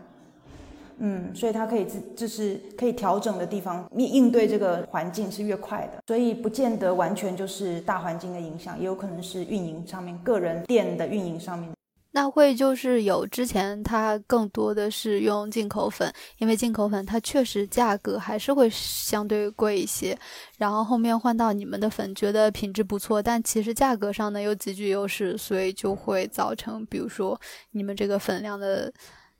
[0.99, 11.69] 嗯，所以它可以自就是可以调整的地方，应应对这个环境是越快的，所以不见得完全就是大环境的影响，也有可能是运营上面个人店的运营上面。
[12.15, 20.17] 那会就是有之前它更多的是用进口粉，因为进口粉它确实价格还是会相对贵一些。
[20.57, 27.37] 然后后面换到你们的粉，觉得品质不错，但其实价格上呢有极具优势，所以就会造成，比如说
[27.71, 28.89] 你们这个粉量的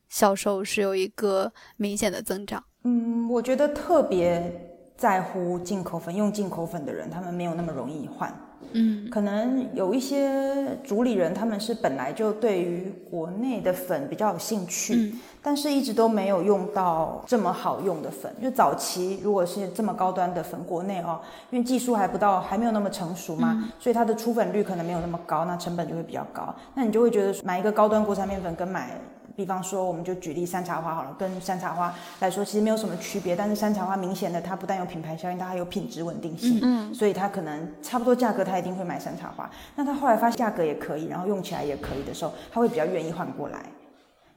[0.10, 2.62] 销售是有一个明显的增长。
[2.84, 4.54] 嗯，我觉得特别
[4.98, 8.38] 在乎进口粉、用进口粉的人，他们没有那么容易换。
[8.74, 18.34] 嗯可能有一些主理人，他们是本来就对于国内的粉比较有兴趣，嗯但是一直都没有用到这么好用的粉。
[18.42, 21.20] 就早期如果是这么高端的粉，国内哦，
[21.52, 26.54] 因为技术还不到，还没有那么成熟嘛，所以它的出粉率可能没有那么高，那成本就会比较高。
[26.74, 28.90] 那你就会觉得买一个高端国产面粉跟买。
[29.36, 33.36] 比方说，我们就举例山茶花好了，跟山茶花来说，其实没有什么区别。
[33.36, 39.50] 但是山茶花明显的，它不但有品牌效应，它还有品质稳定性，嗯所以它可能差不多价格，他一定会买山茶花。
[39.76, 43.60] 那他后来发现价格也可以，然后用起来也可以的时候，他会比较愿意换过来。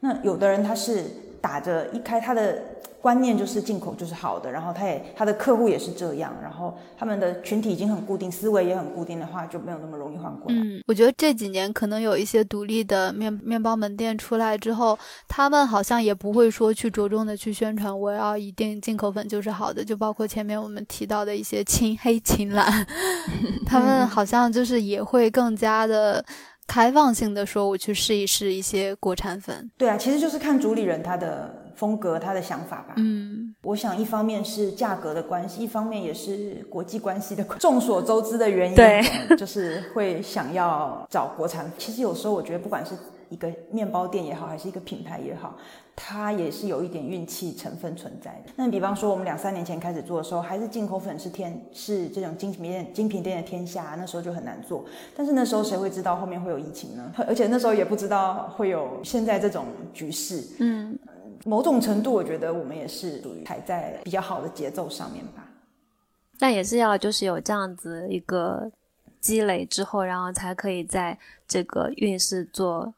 [0.00, 1.04] 那有的人他是
[1.40, 2.62] 打着一开他的
[3.00, 10.58] 观念就是进口就是好的，然后他也他的客户也是这样，然后他们的群体已经很固定，思维也很固定的话，就没有那么容易换过来。
[10.58, 14.98] 嗯，我觉得这几年可能有一些独立的面面包门店出来之后，
[15.28, 22.84] 他们好像也不会说去着重的去宣传我要一定进口粉就是好的，就包括前面我们提到的一些青黑青蓝，
[23.64, 26.24] 他们好像就是也会更加的。
[26.68, 29.68] 开放性的说，我去试一试一些国产粉。
[29.76, 32.94] 对啊，其实就是看主理人他的风格、他的想法吧。
[32.98, 38.76] 嗯，我想一方面是价格的关系，一方面也是国际关系的众所周知的原因。
[38.76, 39.02] 对，
[39.36, 41.70] 就是会想要找国产。
[41.78, 42.92] 其实有时候我觉得，不管是
[43.28, 45.56] 一个面包店也好，还是一个品牌也好。
[46.00, 48.52] 它也是有一点运气成分存在的。
[48.54, 54.84] 那你比方说，我们两三年前开始做的时候，还是进口粉是天是这种精品店精品店的天下，那时候就很难做。
[55.16, 57.12] 但是那时候谁会知道后面会有疫情呢？
[57.26, 60.40] 而且那时候也不知道会有现在这种局势。
[60.60, 60.96] 嗯，
[61.44, 65.44] 某种程度，我觉得我们也是属于还在比较好的节奏上面吧。
[66.38, 68.70] 但也是要就是有这样子一个
[69.18, 72.94] 积累之后，然后才可以在这个运势做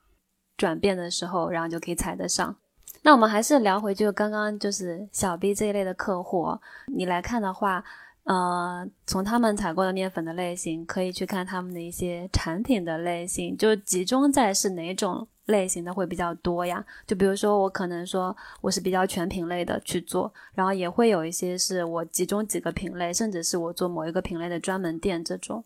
[0.61, 2.55] 转变的时候，然后就可以踩得上。
[3.01, 6.55] 那我们还是聊回，就刚刚就是小 B 这一类的客户，
[6.89, 7.83] 你来看的话，
[8.25, 16.85] 呃，从他们采购的面粉的类型，可以去看他们的一些产品的类型，就集中在是哪种类型的会比较多呀？
[17.07, 25.65] 就比如说我可能说我是比较全品类的去做，然后也会有一些是我集中几个品类，甚至是我做某一个品类的专门店这种。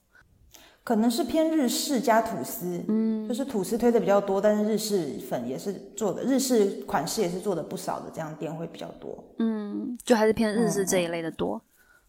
[0.84, 9.24] 可能是偏日式加吐司，嗯，就是吐司推的比较多，但是日式粉也是做的，日式款式也是做的不少的，这样店会比较多。
[9.38, 11.58] 嗯，就还是偏日式这一类的多。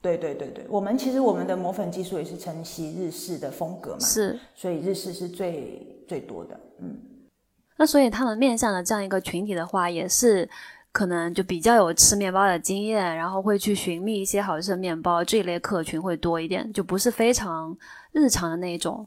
[0.02, 6.60] 对对对对，我们其实我们的磨粉技术也是承袭日式的风格嘛，是，所以日式是最最多的。
[6.80, 7.00] 嗯，
[7.78, 10.48] 那所以他们面向的这样一个群体的话，也是。
[10.96, 17.78] 可能就比较有吃面包的经验，然后会去寻觅一些好吃的面包，这一类客群会多一点，就不是非常
[18.14, 19.06] 日常的那一种。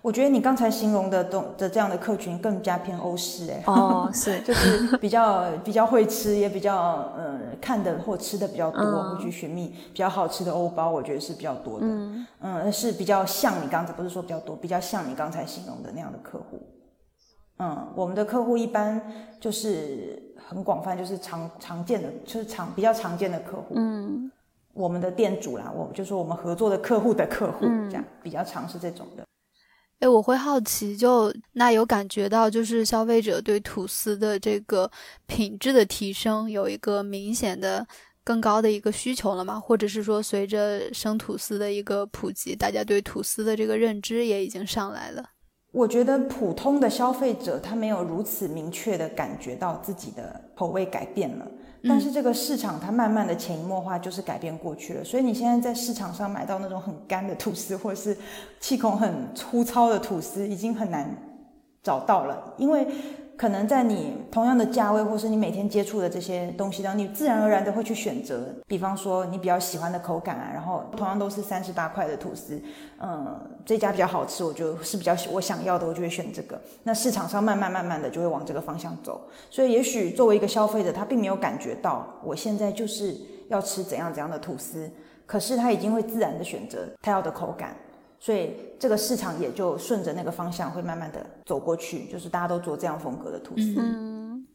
[0.00, 6.74] 我觉得你刚才形容的东的这样的客群更加偏欧式，哎，哦，是， 就是比较比较会吃，也比较
[7.14, 11.86] 呃看的或吃的比较多，会去寻觅比较好吃的欧包，我觉得是比较多的，
[12.40, 16.58] 嗯，是比较像你刚才不是说比较多，比较像你刚才形容的那样的客户。
[17.60, 19.00] 嗯，我们的客户一般
[19.38, 23.74] 就是很广泛，就是常常见的，就是常比较常见的客户。
[23.76, 24.32] 嗯，
[24.72, 29.24] 我们的店主啦，我就说我们合作的客户的客户，这样比较常是这种的。
[29.98, 34.90] 哎，我会好奇，就那有感觉到，就是消费者对吐司的这个
[35.26, 37.86] 品质的提升有一个明显的
[38.24, 39.60] 更高的一个需求了吗？
[39.60, 45.22] 或者是说，随着生吐司的一个普及，大家对吐司的这个认知也已经上来了？
[45.72, 51.46] 我觉得普通的消费者他没有如此明确的感觉到自己的口味改变了，
[51.84, 58.16] 但是这个市场它慢慢的潜移默化就是改变过去了，所以你现在在市场上买到那种很干的吐司或者是
[58.58, 61.08] 气孔很粗糙的吐司已经很难
[61.82, 62.86] 找到了，因为。
[63.40, 68.54] 可能在你同样的价位，或是你每天接触的这些东西当中，你自然而然的会去选择。
[68.66, 72.60] 比方说你比较喜欢的口感啊，然后同样都是三十八块的吐司，
[72.98, 76.60] 嗯，这家比较好吃，我就是比较我想要的，我就会选这个。
[76.82, 79.22] 那市场上慢慢慢慢的就会往这个方向走。
[79.48, 83.16] 所以也许作为一个消费者，他并没有感觉到我现在就是
[83.48, 84.90] 要吃怎样怎样的吐司，
[85.24, 87.74] 可是他已经会自然的选择他要的口感。
[88.22, 94.46] 所以这个市场也就顺着那个方向会慢慢的走过去，就是大家都做这样风格的吐司，嗯，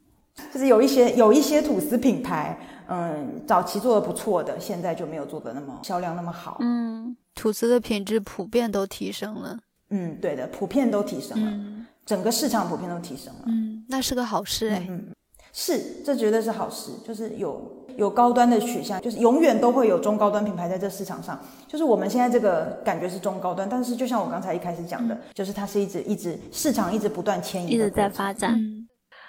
[0.53, 9.57] 就是有一些有一些吐司品牌，嗯，早期做的不错的，现在就没有做的那么销量那么好，嗯，吐司的品质普遍都提升了，
[9.89, 15.07] 嗯，对的，普遍都提升了，整个市场普遍都提升了，嗯，那是个好事哎，嗯，
[15.51, 17.83] 是，这绝对是好事，就是有。
[17.97, 21.39] 有高端的取向，就是永远都会有中高端品牌在这市场上。
[21.67, 28.59] 就是我们现在这个感觉是中高端，但是就像我刚才一开始讲的，就是它是一直一直市场一直不断迁移，一直在发展。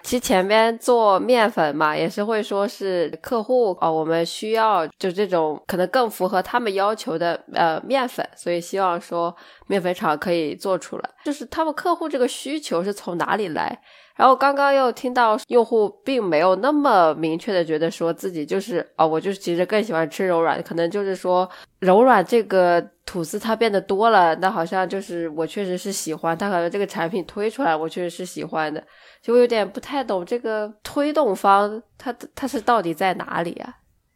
[0.03, 9.35] 其实前面做面粉嘛，也是会说是客户哦，我们需要就这种可能更符合他们要求的呃面粉，所以希望说
[9.67, 11.11] 面粉厂可以做出来。
[11.25, 13.77] 就是他们客户这个需求是从哪里来？
[14.17, 21.49] 然后刚刚又听到用户并没有那么明确的觉得说自己就是哦，我就是其实更喜欢吃柔软，可能就是说
[21.81, 28.83] 柔软这个吐司它变得多了，那好像就是我确实是喜欢，它可能这个产品推出来我确实是喜欢的，
[29.21, 33.75] 就我有点不太懂这个推动方它它是到底在哪里啊？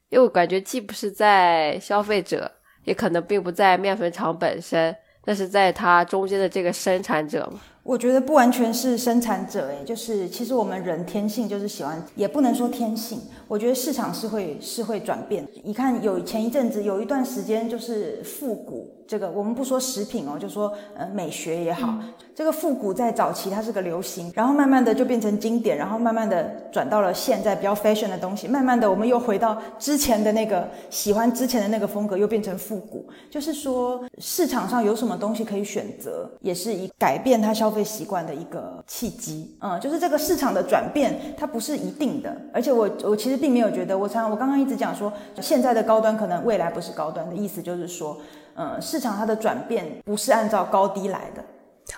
[0.09, 2.51] 因为我感觉既不是在消费者，
[2.85, 7.61] 也可能并不在面粉厂本身，那是在它中间的这个生产者嘛。
[7.83, 13.21] 我觉得不完全是生产者，诶，就是其实我们人天性就是喜欢，也不能说天性。
[13.49, 15.47] 我觉得市场是会是会转变。
[15.65, 18.95] 你看，有前一阵子有一段时间就是复古。
[19.09, 21.99] 这个我们不说食品哦，就说呃美学也好，
[22.33, 33.05] 这个复古在早期它是个流行，然后慢慢的就变成经典，然后慢慢的转到了现在比较 fashion 的东西，慢慢的我们又回到之前的那个喜欢之前的那个风格，又变成复古。
[33.29, 39.57] 就是说市场上有什么东西可以选择，也是以改变它消费习惯的一个契机。
[39.61, 42.37] 嗯，就是这个市场的转变，它不是一定的。
[42.53, 48.17] 而且我我其实并没有觉得，我常我刚刚一直讲说，现在的高端可能未来不是高端的意思，就是说。
[48.57, 51.43] 嗯，市场它的转变不是按照高低来的，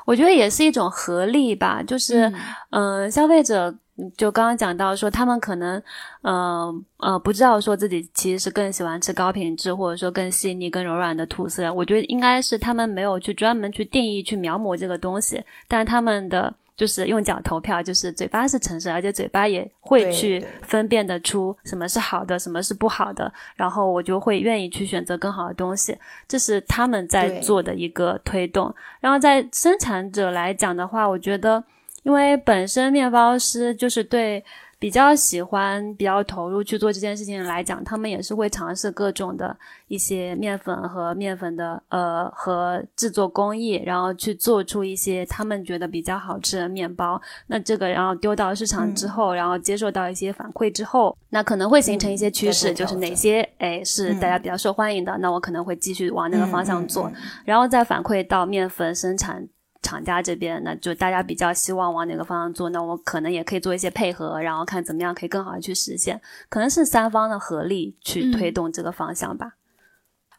[0.05, 1.83] 我觉得也是一种合力吧。
[1.83, 2.33] 就是，
[2.71, 3.75] 嗯，消费者
[4.17, 5.83] 就刚刚讲到说，他们可能，
[6.23, 11.69] 嗯呃，不知道说自己其实是更喜欢吃高品质，或者说更细腻、更柔软的吐司。
[11.71, 16.53] 我觉得应该是他们没有去专门去定义、去描摹这个东西，但他们的。
[16.75, 28.75] 就是用脚投票，就是嘴巴是诚实，而且嘴巴也会去分辨得出什么是好的，什么是不好的，然后我就会愿意去选择更好的东西，这是他们在做的一个推动。
[29.01, 31.63] 然后在生产者来讲的话，我觉得，
[32.03, 34.45] 因为本身面包师就是对。
[34.83, 47.23] 比较喜欢、比较投入去做这件事情来讲，他们也是会尝试各种的一些面粉和面粉的呃和制作工艺，然后去做出一些他们觉得比较好吃的面包。
[47.47, 57.09] 那这个然后丢到市场之后，然后接受到一些反馈之后，那可能会形成一些趋势，就是哪些哎是大家比较受欢迎的，那我可能会继续往那个方向做，
[57.45, 59.47] 然后再反馈到面粉生产。
[59.83, 69.55] 厂家这边，那就大家比较希望往哪个方向做，那我可能也可以做一些配合，然后看怎么样可以更好的去实现，可能是三方的合力去推动这个方向吧。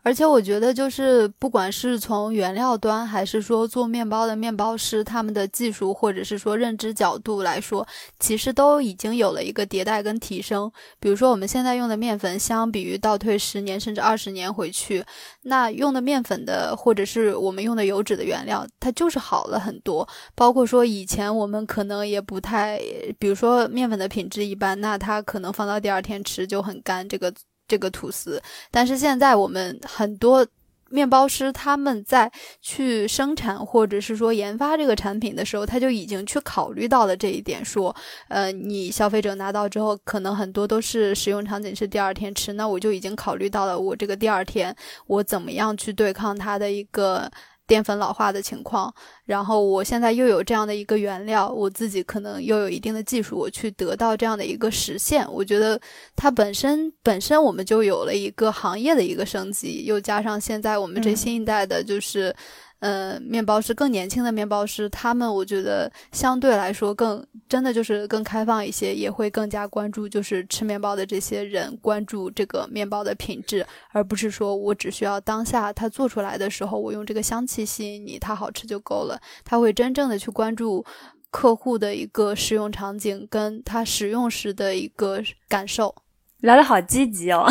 [0.03, 7.87] 而且我觉得，就是不管是从原料端，还是说做面包的面包师，他们的技术或者是说认知角度来说，
[8.19, 10.69] 其实都已经有了一个迭代跟提升。
[10.99, 15.01] 比如说，我们现在用的面粉，相比于倒退十年甚至二十年回去，
[15.43, 20.05] 那用的面粉的或者是我们用的油脂的原料，它就是好了很多。
[20.35, 22.77] 包括说以前我们可能也不太，
[23.17, 27.07] 比如说面粉的品质一般，那它可能放到第二天吃就很干。
[27.07, 27.33] 这个。
[27.67, 30.45] 这个吐司，但是现在我们很多
[30.89, 37.95] 面包师他们在去生产或者是说研发这个产品的时候，他就已经去考虑到了这一点，说，
[38.27, 44.75] 呃，你消费者拿到之后，可能很多都是使用场景是第二天吃，那我就已经考虑到了我这个第二天
[45.07, 47.31] 我怎么样去对抗它的一个。
[47.65, 48.93] 淀粉老化的情况，
[49.25, 55.25] 然后我现在又有这样的一个原料，我自己可能又有一定的技术，我去得到这样的一个实现。
[55.31, 55.79] 我觉得
[56.15, 62.35] 它本身本身我们就有了一个行业的一个升级，又加上现在我们这新一代的，就是。
[62.83, 79.17] 呃，面包师更年轻的面包师，他们我觉得相对来说更真的就是更开放一些，也会更加关注就是吃面包的这些人，关注这个面包的品质，而不是说我只需要当下它做出来的时候，我用这个香气吸引你，它好吃就够了。
[79.45, 80.85] 他会真正的去关注
[81.31, 85.95] 客户的一个使用场景，跟他使用时的一个感受。
[86.43, 87.45] 聊得好积极哦，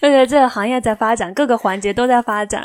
[0.00, 2.64] 而 且这个行业在发展，各个环节都在发展。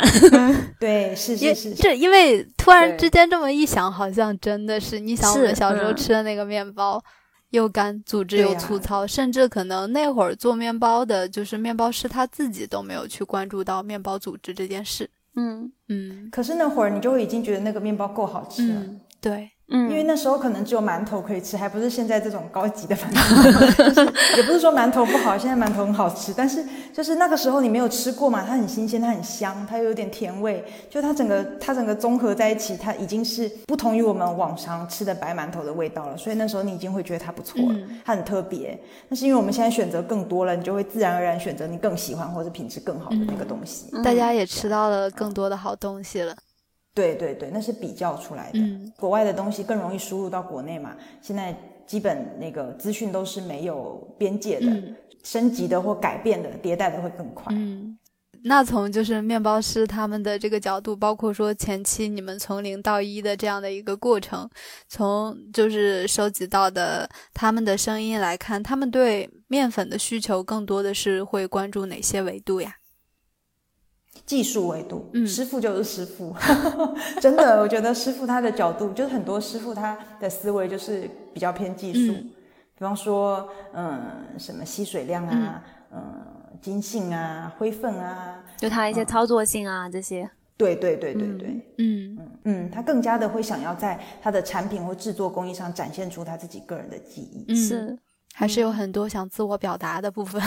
[0.80, 1.74] 对，是 是是。
[1.74, 7.04] 这因为突然之间这么一想，好像真的是，你想我们小时候吃的那个面包，
[7.50, 15.10] 又干，组织又粗糙，甚至可能那会儿做面包的，就是面包师他自己都没有去关注到面包组织这件事。
[15.36, 16.30] 嗯嗯。
[16.32, 18.82] 可是那会儿你就已经觉得那个面包够好吃了。
[19.20, 19.52] 对。
[19.72, 24.04] 嗯，因为那时候可能只有馒头可以吃，还不是现在这种高级的馒头。
[24.36, 26.64] 也不是说馒头不好，现在馒头很好吃，但是
[26.94, 36.18] 就是那个时候你没有吃过嘛，它很新鲜，它很香，它又有点甜味，就它整个它整个综合在一起，它已经是不同于我们往常吃的白馒头的味道了。
[36.18, 38.78] 所以那时候你已经会觉得它不错了，它很特别。
[39.08, 43.86] 那是因为我们现在选择更多了，你就会自然而然选择你更喜欢或者品质更好的那个东西。
[44.04, 46.36] 大家也吃到了更多的好东西了。
[46.94, 48.60] 对对对，那是比较出来的。
[48.98, 50.96] 国外的东西更容易输入到国内嘛。
[51.22, 54.68] 现在基本那个资讯都是没有边界的，
[55.24, 57.54] 升级的或改变的、迭代的会更快。
[57.56, 57.98] 嗯，
[58.44, 64.50] 那从就是面包师他们的这个角度，包括说前期你们从零到一的这样的一个过程，
[64.90, 72.76] 从就是收集到的他们的声音来看，他们对面粉的需求更多的是会关注哪些维度呀？
[74.32, 75.28] 技术维度，嗯。
[75.28, 76.34] 师傅就是师傅，
[77.20, 84.00] 真的，我觉得师傅他的角度就是很多师傅他的思维就是比较偏技术，比方说，嗯，
[84.38, 85.62] 什么吸水量啊，
[85.92, 86.02] 嗯，
[86.62, 90.30] 筋性啊，灰分啊，就他一些操作性啊这些。
[90.56, 92.32] 对对对对对，嗯嗯。
[92.46, 97.44] 嗯，他更加的会想要在他的产品或制作工艺上展现出他自己个人的技艺。
[97.50, 98.00] 嗯，是，
[98.34, 100.42] 还是有很多想自我表达的部分。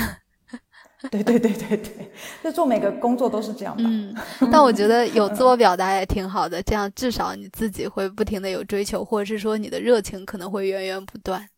[1.10, 2.10] 对对对对对，
[2.42, 3.82] 就做每个工作都是这样吧。
[3.86, 4.14] 嗯，
[4.50, 11.48] 但我觉得有自我表达也挺好的，这样至少你自己会不停的有追求，或者是说你的热情可能会源源不断。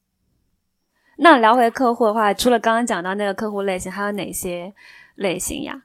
[1.19, 4.75] 那聊回客户的话，除了刚刚讲到那个客户类型，还有哪些
[5.15, 5.83] 类型呀？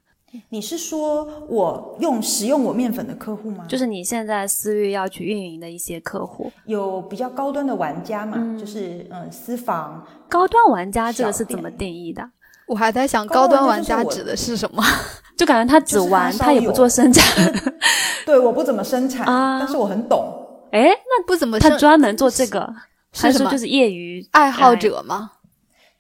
[0.50, 3.66] 你是说我用使用我面粉的客户吗？
[3.68, 12.30] 就是你现在私域要去运营的一些客户，有比较高端的玩家嘛，就是嗯私房，高端玩家这个是怎么定义的？
[12.72, 14.82] 我还在想，高高端玩家指的是什么？
[15.36, 17.54] 就感觉他只玩，他也不做生产。
[18.26, 20.24] 对，我不怎么生产，啊但是我很懂。
[20.72, 22.74] 哎，那不怎么他专门做这个，
[23.12, 24.74] 是什么就是业余爱好？
[24.74, 25.32] 者吗？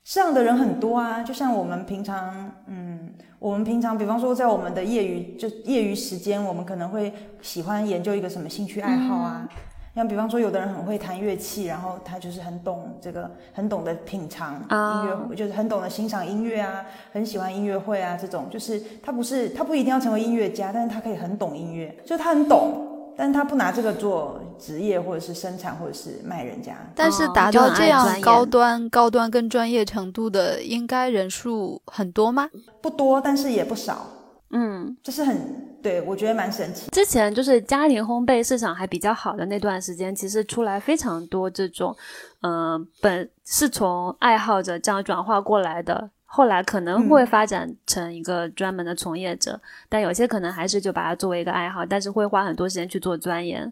[0.05, 9.45] 这样的人很多啊，就像我们平常，嗯，我们平常，比方说在我们的业余就业余时间，我们可能会喜欢研究一个什么兴趣爱好啊。
[9.93, 26.77] 像比方说，有的人很会弹乐器，然后他就是很懂这个，很懂得品尝啊音乐，就是很懂得欣赏音乐啊，很喜欢音乐会啊，这种就是他不是他不一定要成为音乐家，但是他可以很懂音乐，就是他很懂，但是他不拿这个做职业或者是生产或者是卖人家。
[26.95, 32.49] 但是哦达到这样高端、高端跟专业程度的，应该人数很多吗？
[32.81, 34.07] 不多，但是也不少，
[34.51, 36.89] 嗯，这是很对我觉得蛮神奇。
[36.91, 41.95] 之前就是家庭烘焙市场还比较好的那段时间，其实出来非常多这种，
[42.41, 49.59] 嗯、本是从爱好者这样转化过来的，后来可能会发展成一个专门的从业者，
[49.89, 53.71] 但有些可能还是就把它作为一个爱好，但是会花很多时间去做钻研，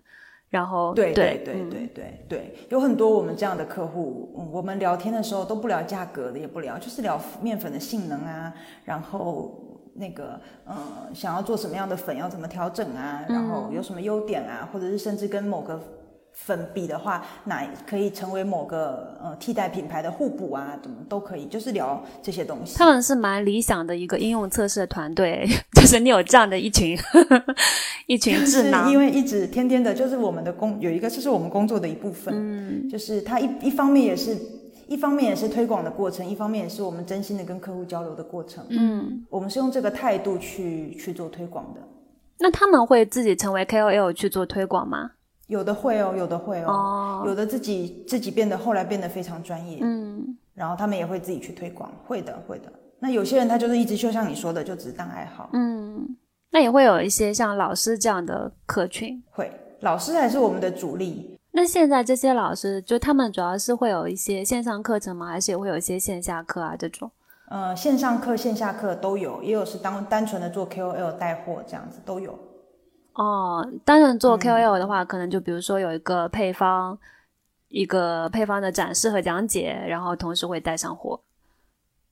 [0.49, 8.53] 然后对对对对对对对，有很多我们这样的客户，嗯，我们聊天的时候都不聊价格的，也不聊，就是聊面粉的性能啊，
[8.83, 10.75] 然后那个呃，
[11.13, 15.79] 想要做什么样的粉要怎么调整啊，然后有什么优点啊，或者是甚至跟某个
[16.31, 22.77] 粉比的话，哪可以成为某个呃替代品牌的互补啊，怎么都可以，就是聊这些东西。
[22.77, 26.97] 他们是蛮理想的一个应用测试的团队， 就是你有这样的一群
[28.07, 32.33] 一群智是囊因，为一直天天的，就是我们的工有一个，这是我们工作的一部分。
[32.33, 34.37] 嗯，就是它一一方面也是，
[34.89, 38.65] 一方面也是推广的过程，一方面也是我们真心的跟客户交流的过程。
[38.69, 41.81] 嗯，我们是用这个态度去去做推广的。
[42.39, 45.11] 那他们会自己成为 KOL 去做推广吗？
[45.47, 52.71] 有的会哦，有的会哦，哦有的自己自己变得后来变得非常专业，嗯，然后他们也会自己去推广，会的会的。
[52.99, 56.17] 那有些人他就是一直就像你说的，就只是当爱好，嗯，
[56.51, 59.21] 那也会有一些像老师这样的客群。
[59.29, 65.27] 会老师还是我们的主力，那现在这些老师，就他们主要是会有一些线上课程吗？
[65.27, 66.73] 还是也会有一些线下课啊？
[66.73, 67.11] 这种？
[67.49, 72.39] 呃，线上课、线下课都有，也有是当单纯的做 KOL 带货这样子都有。
[73.15, 76.97] 哦，单纯做 KOL 的话，可能就比如说有一个配方，
[77.67, 81.19] 一个配方的展示和讲解，然后同时会带上货。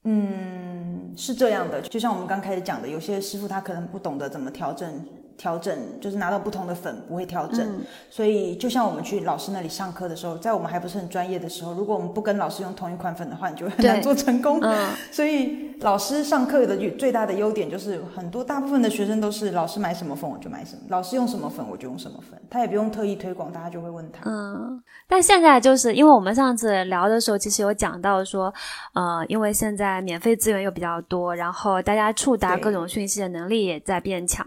[0.04, 5.02] 嗯，是这样的，就像我们刚开始讲的，有些师傅他可能不懂得怎么调整，
[5.38, 7.80] 调整就是拿到不同的粉不会调整，嗯。
[8.10, 14.58] 所以就像我们去老师那里上课的时候，在我们还不是很专业的时候，如果我们不跟老师用同一款粉的话，你就会很难做成功。
[14.60, 24.28] 嗯，所以老师上课的最大的优点就是，很多大部分的学生都是老师买什么粉我就买什么，老师用什么粉我就用什么粉，他也不用特意推广，大家就会问他。
[24.28, 28.52] 嗯，但现在就是因为我们上次聊的时候，其实有讲到说，
[28.94, 34.44] 呃，因为现在免费资源又比较多，然后大家触达各种讯息的能力也在变强，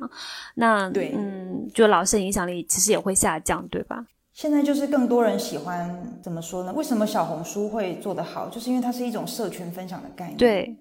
[0.55, 4.05] 那对嗯，就老师的影响力其实也会下降，对吧？
[4.33, 6.71] 现在就是更多人喜欢怎么说呢？
[6.71, 8.47] 为什么小红书会做得好？
[8.47, 10.77] 就是因为它是一种社群分享的概念。，对，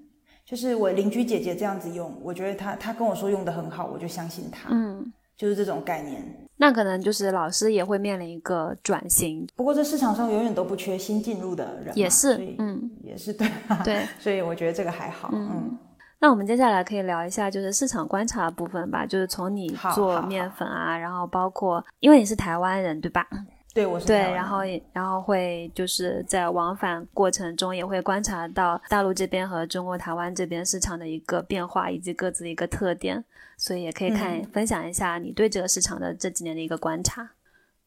[0.46, 4.68] 就是我邻居姐姐这样子用，我觉得她她跟我说用的很好，我就相信她。
[4.70, 6.22] 嗯，就是这种概念。
[6.56, 13.48] 那可能就是老师也会面临一个转型，不过这市场上永远都不缺新进入的人，也是嗯，也是对，
[13.82, 14.06] 对。
[14.18, 15.30] 所以我觉得这个还好。
[15.32, 15.76] 嗯，
[16.20, 23.26] 那我们接下来可以聊一下，就是市场观察的部分吧，就是从你做面粉啊，然后包括因为你是台湾人，对吧？
[23.72, 33.24] 对，我是对，然后也然后会就是在往返过程中也会观察到大陆这边和中国台湾这边市场的一个变化以及各自的一个特点，
[33.56, 37.30] 所以也可以看、嗯分享一下你对这个市场的这几年的一个观察。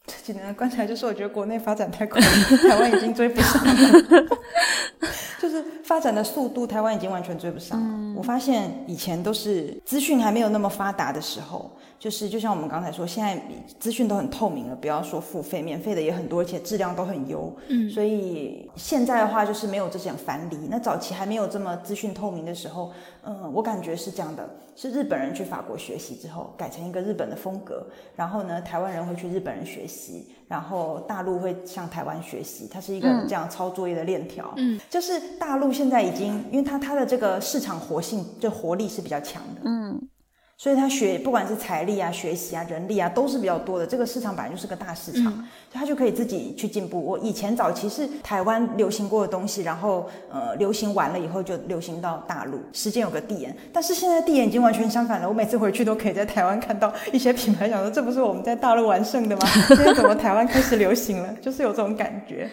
[0.05, 2.27] 这几年的观察就是，我觉得国内发展太快了，
[2.69, 4.37] 台湾已经追不上了。
[5.39, 8.13] 就是发展的速度，台湾已经完全追不上了。
[8.17, 11.71] 我发现以前都是资讯还没有那么发达的时候，
[12.03, 13.41] 就是就像我们刚才说，现在
[13.79, 17.49] 资讯都很透明了，不要说付费，免费的也很多，而且质量都很优。
[17.69, 20.67] 嗯，所以现在的话就是没有这种樊篱。
[20.69, 22.91] 那早期还没有这么资讯透明的时候，
[23.23, 27.87] 嗯，我感觉是这样的：是日本人去法国学习之后，改成一个日本的风格，
[28.17, 34.53] 然后呢，台湾人会去日本人学习，然后大陆会向台湾学习，它是一个这样抄作业的链条。
[34.57, 39.61] 嗯，就是大陆现在已经，因为它它的这个市场活性就活力是比较强的。
[39.63, 40.09] 嗯。
[40.55, 43.85] 所以他学不管是财力啊、学习啊、人力啊，都是比较多的。
[43.85, 45.41] 这个市场本来就是个大市场，所
[45.73, 47.03] 以他就可以自己去进步。
[47.03, 53.53] 我以前早期是台湾流行过的东西，然后呃流行完了以后就流行到大陆，时间有个递延。
[53.73, 55.27] 但是现在递延已经完全相反了。
[55.27, 59.45] 我每次回去都可以在台湾看到一些品牌，想说这不是我们在大陆完胜的吗？
[59.67, 61.33] 现在怎么台湾开始流行了？
[61.41, 62.49] 就是有这种感觉。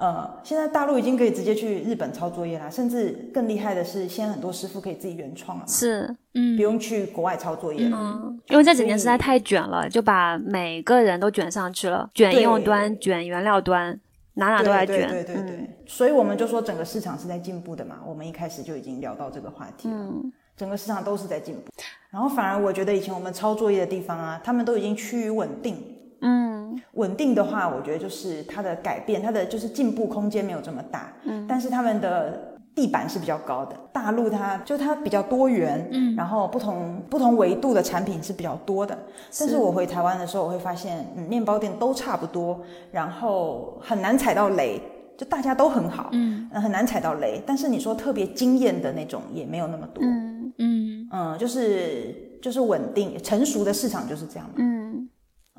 [0.00, 14.00] 呃，现在大陆已经可以直接去日本抄作业啦，甚至更厉害的是，现在很多师傅可以自己原创了，是，嗯，不用去国外抄作业了，嗯，因为这几年实在太卷了，就把每个人都卷上去了，卷应用端，卷原料端，
[14.32, 20.14] 哪哪都在卷，对对对，所以我们就说整个市场是在进步的嘛，我们一开始就已经聊到这个话题了，
[20.56, 21.60] 整个市场都是在进步，
[22.08, 25.76] 然后反而我觉得以前我们抄作业的地方啊，他们都已经趋于稳定。
[26.22, 26.49] 嗯，
[26.92, 31.12] 稳定的话，我觉得就是它的改变，它的就是进步空间没有这么大。
[31.24, 33.76] 嗯，但是他们的地板是比较高的。
[33.92, 38.96] 大陆它就它比较多元，嗯，然后不同不同维度的产品是比较多的。
[39.38, 42.60] 但是我回台湾的时候，我会发现，嗯，面包店都差不多，
[42.92, 44.80] 然后很难踩到雷，
[45.18, 47.42] 就大家都很好，嗯，很难踩到雷。
[47.46, 55.08] 但是你说特别惊艳的那种也没有那么多，嗯嗯嗯，就是就是稳定成熟的市场就是这样嘛，嗯。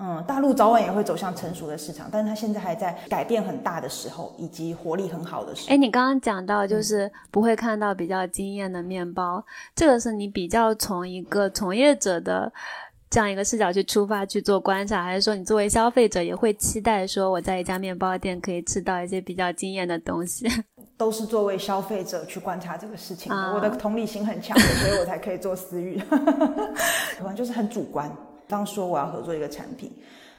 [0.03, 5.73] 嗯，大陆早晚也会走向成熟的市场，但是它现在还在改变很大的时候，以及活力很好的时候。
[5.75, 9.45] 哎，你刚刚讲到就是不会看到比较惊艳的面包，
[9.75, 12.51] 这个是你比较从一个从业者的
[13.11, 20.47] 这样一个视角去出发去做观察，还是说你作为消费者也会期待说我在一家面包店可以吃到一些比较惊艳的东西？
[20.97, 26.01] 都是作为消费者去观察这个事情，我的同理心很强，所以我才可以做私域，
[27.17, 28.11] 可能就是很主观。
[28.51, 29.91] 当说我要合作一个产品，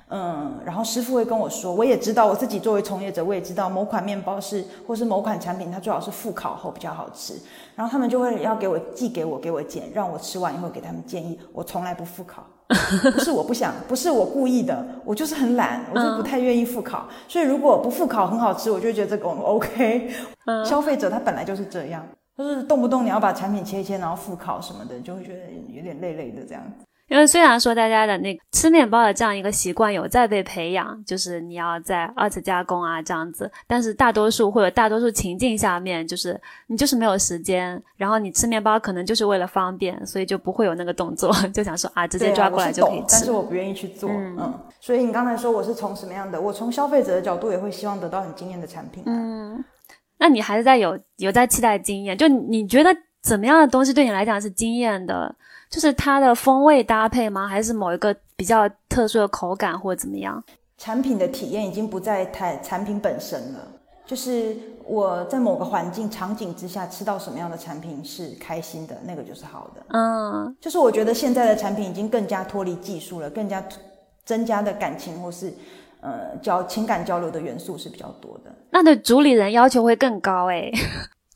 [0.09, 7.35] 嗯，然后师傅会跟我说，我也知道我自己作为从业者，我也知道某款面包是或是某款产品，它最好是复烤后比较好吃。
[7.75, 11.41] 然后他们就会要给我寄给我给我剪，让我吃完以后给他们建议。
[11.55, 12.45] 我从来不复烤，
[13.15, 17.09] 不是我不想，不是我故意的，我就是很懒，我就不太愿意复烤。
[17.27, 20.11] 所以如果不复烤很好吃，我就觉得这个我们 OK。
[20.67, 22.07] 消费者他本来就是这样，
[22.37, 26.85] 就是动不动你要把产品切一切，然后复烤什么的，就会觉得有点累累的这样子。
[27.13, 43.07] 因为虽然说大家的那个吃面包的这样一个习惯有在被培养，就是你要在二次加工啊这样子，但是大多数或者大多数情境下面，就是你就是没有时间，然后你吃面包可能就是为了方便，所以就不会有那个动作， 就想说啊直接抓过来就可以吃。
[43.11, 44.59] 但是我不愿意去做，嗯。
[44.81, 46.41] 所以你刚才说我是从什么样的？
[46.41, 49.03] 我从消费者的角度也会希望得到很惊艳的产品。
[49.05, 49.63] 嗯，
[50.17, 52.17] 那你还是在有有在期待惊艳？
[52.17, 52.91] 就你觉得
[53.23, 55.37] 怎么样的东西对你来讲是惊艳的？
[55.73, 57.49] 就是它的风味搭配吗？
[57.49, 60.45] 还是某一个比较特殊的口感，或者怎么样？
[60.77, 63.66] 产品的体验已经不在台产品本身了，
[64.05, 64.55] 就是
[64.85, 69.83] 我在某个环境场景之下吃到什么样的产品是开心的，那个就是好的。
[69.89, 73.64] 嗯，就是我觉得现在的产品已经更加脱离技术了，更加
[74.25, 75.55] 增加的感情或是
[76.01, 78.53] 呃交情感交流的元素是比较多的。
[78.70, 80.70] 那对主理人要求会更高哎。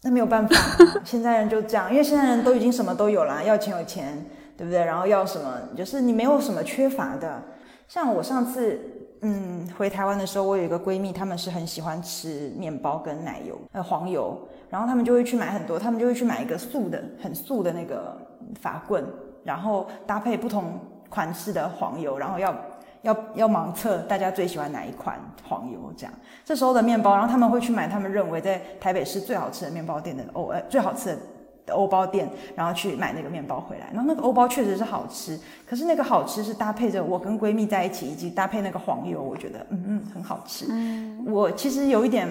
[0.07, 0.55] 那没有办法，
[1.03, 4.25] 现在人就这样，因为现在人都已经什么都有了，要钱有钱，
[4.57, 4.85] 对不对？
[4.85, 7.43] 然后要什么，就是你没有什么缺乏的。
[7.89, 8.81] 像我上次，
[9.23, 14.39] 嗯，回台湾的时候，我有一个闺蜜，她们是很喜欢吃面包跟奶油，呃，黄油，
[14.71, 18.17] 然后她们就会去买很多，她们就会去买一个素的，很素的那个
[18.61, 19.05] 法棍，
[19.43, 20.79] 然后搭配不同
[21.09, 22.55] 款式的黄油，然后要。
[23.07, 26.13] 要要盲测大家最喜欢哪一款黄油这样，
[26.45, 31.17] 这时候的面包，然后他们会去买他们认为在台北市最好吃的面包店的欧呃最好吃
[31.65, 40.67] 的欧包店，然后去买那个面包回来，然后那个欧包确实是好吃，可是那个好吃是搭配着我跟闺蜜在一起，以及搭配那个黄油，我觉得嗯嗯很好吃。
[40.69, 42.29] 嗯，我其实有一点。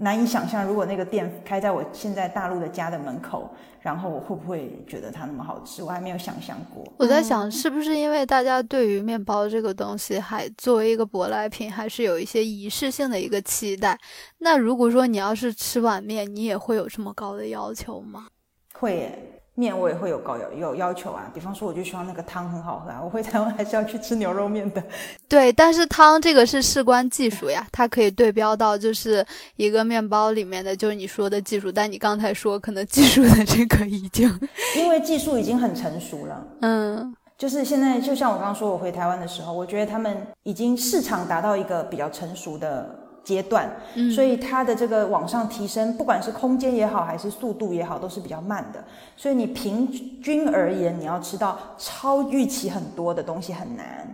[0.00, 5.82] 难以想象，如果那个店开在我现在大陆的家的门口，然后我会不会觉得它那么好吃？
[5.82, 6.84] 我还没有想象过。
[6.96, 13.98] 我在想，是不是因为大家对于面包这个东西，还作为一个舶来品，还是有一些仪式性的一个期待？
[14.38, 18.28] 那如果说你要是吃碗面，你也会有这么高的要求吗？
[18.74, 19.37] 会耶。
[19.58, 24.82] 面我也会有高要有要求啊，比方说我就希望那个汤很好喝啊，我回台湾还是要去吃牛肉面的。
[25.28, 34.28] 对，但是汤这个是事关技术呀，它可以对标到就是一个面包里面的就是你说的技术，但你刚才说可能技术的这个已经
[34.76, 37.14] 因为技术已经很成熟了， 嗯。
[37.36, 42.84] 就是现在，就像我刚刚说，我回台湾的时候，我觉得他们已经市场达到一个比较成熟的
[43.28, 48.82] 阶段，嗯所以它的这个往上提升，不管是空间也好，还是速度也好，都是比较慢的。
[49.16, 49.86] 所以你平
[50.22, 54.08] 均而言，你要吃到超预期很多的东西很难。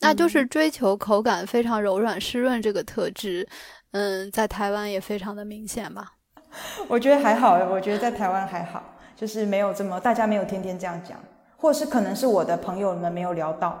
[0.00, 3.46] 那就是追求口感非常柔软湿润这个特质，
[3.90, 6.12] 嗯，在台湾也非常的明显吧。
[6.88, 8.82] 我觉得还好，我觉得在台湾还好，
[9.14, 11.18] 就是没有这么大家没有天天这样讲，
[11.58, 13.78] 或是可能是我的朋友们没有聊到。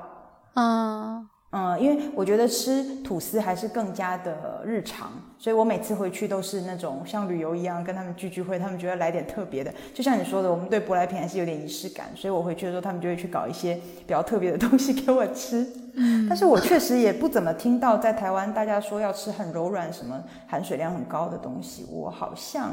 [0.54, 1.26] 嗯
[1.56, 15.66] 嗯，因为我觉得吃吐司还是更加的日常，所以我每次回去都是那种像旅游一样跟他们聚聚会，他们觉得来点特别的，就像你说的，我们对舶来品还是有点仪式感，所以我回去的时候，他们就会去搞一些比较特别的东西给我吃。
[15.94, 22.70] 嗯，但是我确实也不怎么听到在台湾大家说要吃很柔软、什么含水量很高的东西，我好像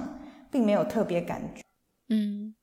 [0.52, 1.62] 并没有特别感觉。
[2.10, 2.54] 嗯，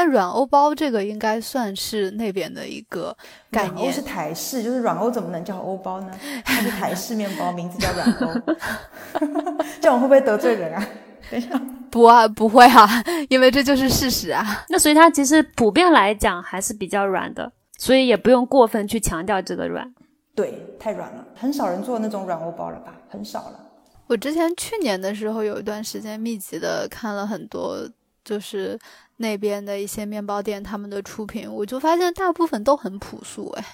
[0.00, 3.14] 但软欧包这个应该算是那边的一个
[3.50, 4.00] 概念软欧是。
[4.00, 6.10] 台式，就是软欧怎么能叫欧包呢？
[6.42, 9.58] 它是台式面包，名字叫软欧。
[9.78, 10.88] 这样我会不会得罪人啊？
[11.30, 11.50] 等一下，
[11.90, 12.88] 不啊，不会啊，
[13.28, 14.64] 因为这就是事实啊。
[14.70, 19.92] 那所以它其实普遍来讲还是比较软的，所以也不用过分去强调这个软。
[20.34, 22.94] 对，太软了，很少人做那种软欧包了吧？
[23.10, 23.60] 很少了。
[24.06, 27.78] 我之前去年的时候有一段时间密集的看了很多，
[28.24, 28.78] 就是
[29.20, 33.64] 那边的一些面包店他们的出品，我就发现大部分都很朴素，哎，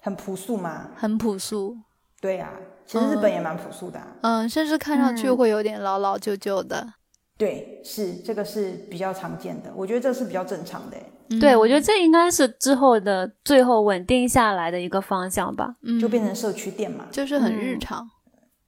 [0.00, 0.90] 很朴素吗？
[0.94, 1.76] 很朴素。
[2.20, 2.52] 对呀、
[2.86, 6.94] 其实日本也蛮朴素的啊、嗯，甚至看上去嗯会有点老老旧旧的。
[7.36, 11.38] 对，是这个是比较常见的，我觉得这是比较正常的欸。
[11.40, 15.74] 对，嗯我觉得这应该是之后的最后稳定下来的一个方向吧。
[15.82, 17.06] 嗯就变成社区店嘛。
[17.10, 18.08] 就是很日嗯常。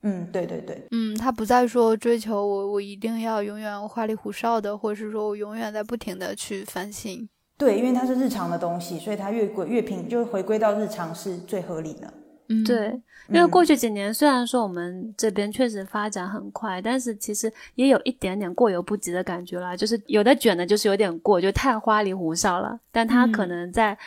[0.03, 7.28] 嗯，对对对，嗯，他不再说追求我，我一定要永远花里胡哨的，或者是说我永远在不停的去翻新。
[7.59, 12.12] 对，因为它是日常的东西，所以它越贵越平，就回归到日常是最合理的。
[12.49, 19.76] 嗯，对，因为过嗯去几年虽然说我们这边确实发展很快，但是其实也有一点点过犹不及的感觉啦。
[19.76, 22.78] 就是有的卷的，就是有点过，就太花里胡哨了。
[22.92, 23.99] 但它可嗯能在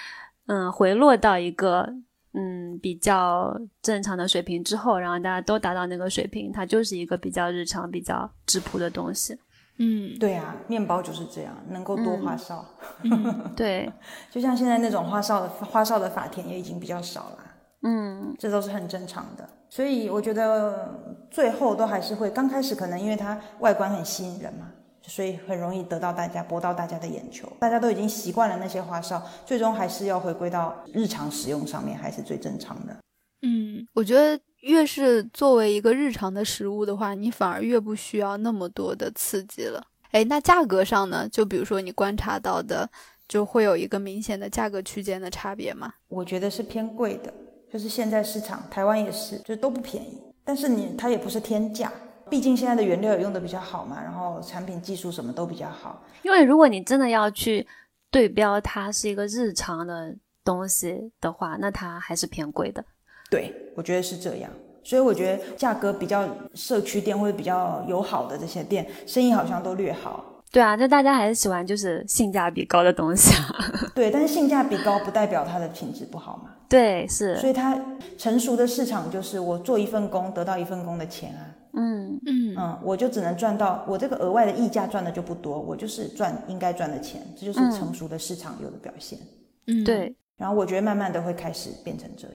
[0.45, 1.91] 嗯回落到一个
[2.33, 9.37] 嗯比较正常的水平之后，然后大家都达到那个水平，它就是一个比较日常、比较质朴的东西。
[9.81, 12.65] 嗯，对啊，面包就是这样，能够多花哨。
[13.03, 13.89] 嗯对，
[14.29, 17.37] 就像现在那种花哨的花哨的法甜也已经比较少了，
[17.83, 19.47] 嗯，这都是很正常的。
[19.69, 20.99] 所以我觉得
[21.31, 24.69] 最后都还是会，刚开始可能因为它外观很吸引人嘛，
[25.09, 27.51] 所以很容易得到大家博到大家的眼球。
[27.59, 32.95] 大家都已经习惯了那些花哨，最终还是要回归到日常使用上面，还是最正常的。
[33.41, 39.83] 嗯，我觉得越是作为一个日常的食物的话，你反而越不需要那么多的刺激了。
[40.11, 41.27] 哎，那价格上呢？
[41.29, 42.89] 就比如说你观察到的，
[43.27, 45.93] 就会有一个明显的价格区间的差别吗？
[46.07, 47.31] 我觉得是偏贵的，
[47.71, 50.19] 就是现在市场，台湾也是，就是都不便宜。
[50.43, 51.93] 但是你它也不是天价，
[52.29, 56.01] 毕竟现在的原料也用的比较好嘛，然后产品技术什么都比较好。
[56.21, 57.65] 因为如果你真的要去
[58.11, 62.83] 对标它是一个日常的东西的话，那它还是偏贵的。
[63.29, 64.49] 对，我觉得是这样。
[64.81, 70.23] 所以我觉得价格比较社区店或者比较友好的这些店，生意好像都略好。
[70.51, 73.53] 对啊，那大家还是喜欢就是性价比高的东西啊。
[73.93, 76.49] 对，但是性价比高不代表它的品质不好嘛。
[76.67, 77.79] 对，是，所以它
[78.17, 81.45] 成熟的市场就是我做一份工得到一份工的钱啊。
[81.73, 89.19] 嗯，嗯嗯，我就只能赚到我这个额外的溢价赚的就不多，我就是赚应该赚的钱，这就是嗯成熟的市场有的表现。
[89.67, 90.15] 嗯，对。
[90.37, 92.33] 然后我觉得慢慢的会开始变成这样。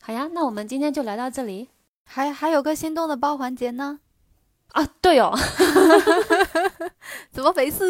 [0.00, 1.68] 好呀，那我们今天就聊到这里
[2.04, 4.00] 还还有个心动的包环节呢，
[4.72, 4.88] 啊。
[5.02, 5.36] 对哦，
[7.30, 7.84] 怎么回事？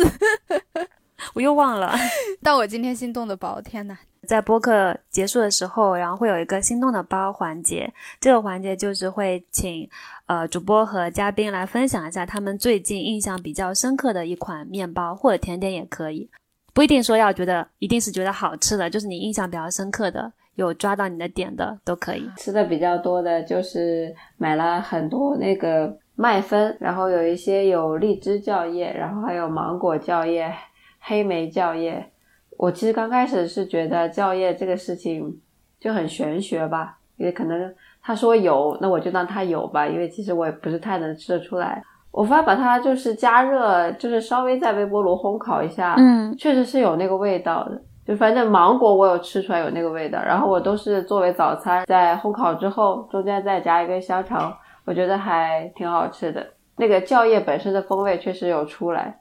[1.34, 1.94] 我又忘了。
[2.42, 3.98] 但我今天心动的包，天哪！
[4.26, 7.92] 在播客结束的时候，然后会有一个心动的包环节。
[8.20, 9.88] 这个环节就是会请
[10.28, 16.30] 呃主播和嘉宾来分享一下他们最近印象比较深刻的一款面包或者甜点也可以，
[16.72, 22.30] 不一定说要觉得一定是觉得好吃的，就是你印象比较深刻的，有抓到你的点的都可以。
[22.36, 30.52] 吃的比较多的就是买了很多那个麦芬，然后有一些有荔枝酵液，然后还有芒果酵液、
[31.00, 32.12] 黑莓酵液。
[32.58, 35.40] 我其实刚开始是觉得酵液这个事情
[35.80, 41.82] 就很玄学吧，也可能他说有，那我就当他有吧，因为其实我也不是太能吃得出来。
[42.10, 47.80] 我发现把它就是加热，就是稍微在微波炉烘烤一下，嗯确实是有那个味道的。
[48.06, 54.50] 就反正芒果我有吃出来有那个味道，然后我都是作为早餐，在烘烤之后中间再加一根香肠，
[54.86, 56.44] 我觉得还挺好吃的。
[56.76, 59.20] 那个酵液本身的风味确实有出来。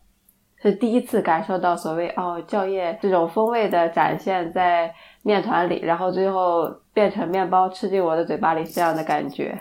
[0.62, 4.93] 是第一次感受到所谓哦酵液这种风味的展现在
[5.24, 9.60] 面团里，然后最后变成面包吃进我的嘴巴里这样的感觉。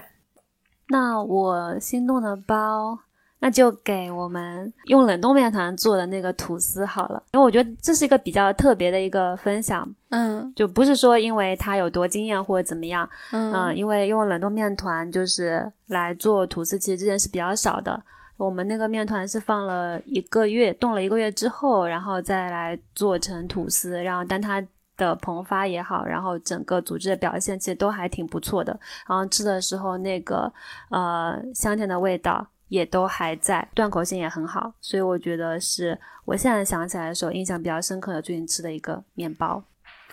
[0.89, 2.99] 那我心动的包。
[3.39, 18.03] 那就给我们用冷冻面团做的那个吐司好了，因为我觉得这是一个比较特别的一个分享，嗯，就不是说因为它有多惊艳或者怎么样，嗯，因为用冷冻面团就是来做吐司，其实这件事比较少的。
[18.37, 24.61] 我们那个面团是放了一个月，冻了一个月之后，然后再来做成吐司，然后但它
[24.97, 28.79] 的膨发也好，然后整个组织的表现其实都还挺不错的，
[29.09, 30.53] 然后吃的时候那个
[30.91, 32.47] 呃香甜的味道。
[32.69, 39.63] 也都还在，断口性也很好，所以我觉得是我现在想起来的时候印象比较深刻的最近吃的一个面包。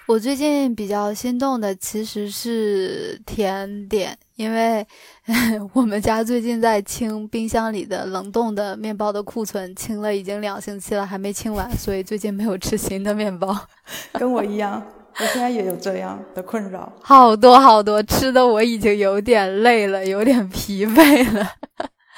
[0.06, 4.86] 我最近比较心动的其实是甜点，因为
[5.74, 13.58] 我们家最近在清冰箱里的冷冻的面包的库存，清了已经两星期了，还没清完，所以最近没有吃新的面包。
[14.14, 14.86] 跟我一样，
[15.20, 21.48] 我现在也有这样的困扰，好多好多吃的我已经有点累了，有点疲惫了。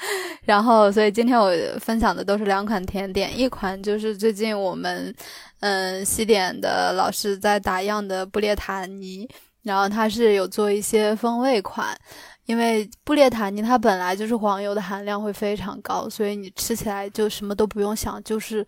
[0.44, 1.50] 然后，所以今天我
[1.80, 5.14] 分享的都是两款甜点，一款就是最近我们，
[5.60, 9.28] 嗯，西点的老师在打样的布列塔尼，
[9.62, 11.98] 然后它是有做一些风味款，
[12.44, 18.64] 因为布列塔尼它本来就是黄油的含量会非常高，所以你吃起来就什么都不用想，就是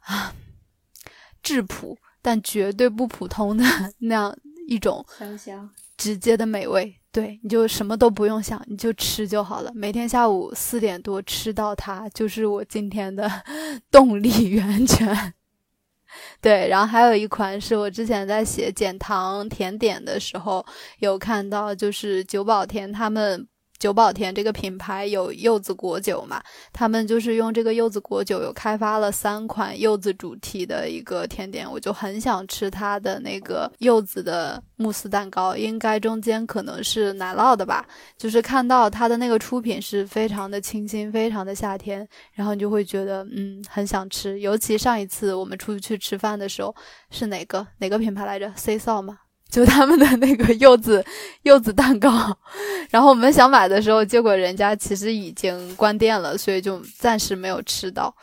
[0.00, 0.34] 啊，
[1.42, 3.64] 质朴但绝对不普通的
[4.00, 4.36] 那样
[4.68, 6.94] 一种香香直接的美味。
[7.12, 9.70] 对，你就什么都不用想，你就吃就好了。
[9.74, 13.30] 每天下午四点多吃到它，就是我今天的
[13.92, 15.34] 动力源泉。
[16.40, 20.64] 对，然后还有一款是我之前在写减糖甜点的时候
[21.00, 23.46] 有看到，就是九宝甜他们。
[23.82, 26.40] 九宝田这个品牌有柚子果酒嘛？
[26.72, 37.84] 他们就是用这个柚子果酒，有开发了三款柚子主题的一个甜点，我就很想吃它的那个柚子的慕斯蛋糕，应该中间可能是奶酪的吧？
[38.16, 44.38] 就是看到它的那个出品是非常的清新，非常的夏天，然后你就会觉得嗯很想吃。
[44.38, 46.72] 尤其上一次我们出去吃饭的时候，
[47.10, 49.18] 是哪个哪个品牌来着？C 扫吗？
[49.52, 51.04] 就他们的那个柚子
[51.42, 52.10] 柚子蛋糕，
[52.88, 58.14] 然后我们想买的时候，结果人家其实已经关店了，所以就暂时没有吃到。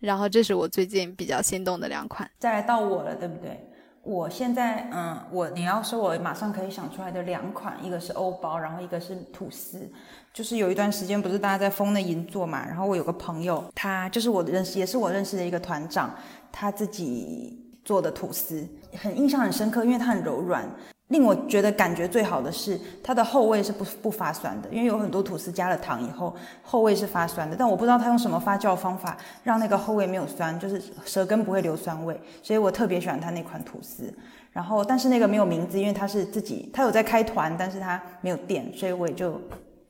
[0.00, 2.28] 然后这是我最近比较心动的两款。
[2.40, 3.70] 再来到我了，对不对？
[4.02, 9.88] 我现在嗯，我你要说我马上可以想出来的两款，一个是欧包，然后一个是吐司。
[10.32, 16.12] 就是有一段时间不是大家在封那银座嘛，然后我有个朋友，他就是我认识，也是我认识的一个团长，
[16.50, 17.63] 他自己。
[17.84, 18.66] 做的吐司
[18.96, 20.64] 很印象很深刻，因为它很柔软。
[21.08, 27.54] 令我觉得感觉最好的是它的后味是不不发酸的，因为有很多吐司加了糖以后后味是发酸的。
[27.54, 32.18] 但我不知道它用什么发酵方法让那个后味没有酸，就是舌根不会留酸味。
[32.42, 34.12] 所以我特别喜欢它那款吐司。
[34.50, 39.38] 然后但是那个没有名字，因为它是自己它有在开团，但是它没有店，所以我也就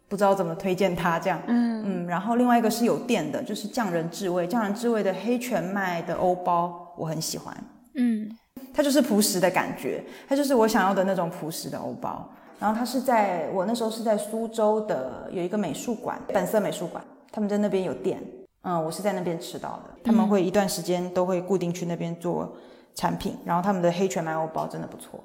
[0.08, 1.40] 不知道怎么推荐它这样。
[1.46, 2.06] 嗯嗯。
[2.08, 7.56] 然后另外一个是有店的，就是匠人智味，匠人智味的黑全麦的欧包，我很喜欢。
[7.94, 8.30] 嗯，
[8.72, 12.28] 它就是朴实的感觉，它就是我想要的那种朴实的欧包。
[12.60, 18.22] 然后它是在我那时候是在苏州的有一个美术馆，本色美术馆，他们在那边有店。
[18.62, 19.90] 嗯，我是在那边吃到的。
[20.02, 22.56] 他们会一段时间都会固定去那边做
[22.94, 25.22] 产品，然后他们的黑全麦欧包真的不错。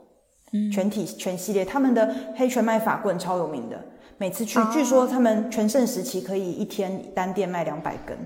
[0.51, 3.79] 嗯，全体全系列，他们的黑全麦法棍超有名的，
[4.17, 8.17] 每次去据说他们全盛时期可以一天单店卖两百根。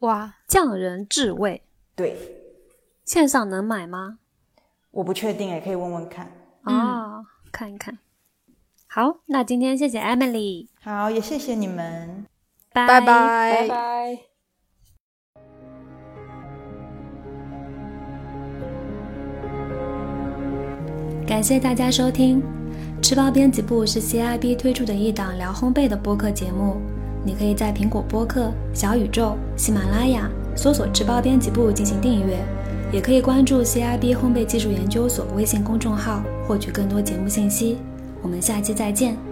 [0.00, 1.62] 哇，匠人智味，
[1.96, 2.41] 对。
[3.04, 4.18] 线上能买吗？
[4.90, 6.30] 我不确定，也可以问问看
[6.62, 7.98] 啊，看一看。
[8.86, 12.26] 好，那今天谢谢 Emily，好，也谢谢你们，
[12.72, 14.18] 拜拜拜拜。
[21.26, 22.42] 感谢大家收听，
[23.00, 26.76] 吃包编辑部是 CIB 推出的一档聊烘焙的播客节目，
[27.24, 32.44] 你可以在苹果播客、小宇宙、喜马拉雅搜索“吃包编辑部”进行订阅。
[32.92, 37.78] 也可以关注 CIB 烘焙技术研究所微信公众号，获取更多节目信息。
[38.20, 39.31] 我们下期再见。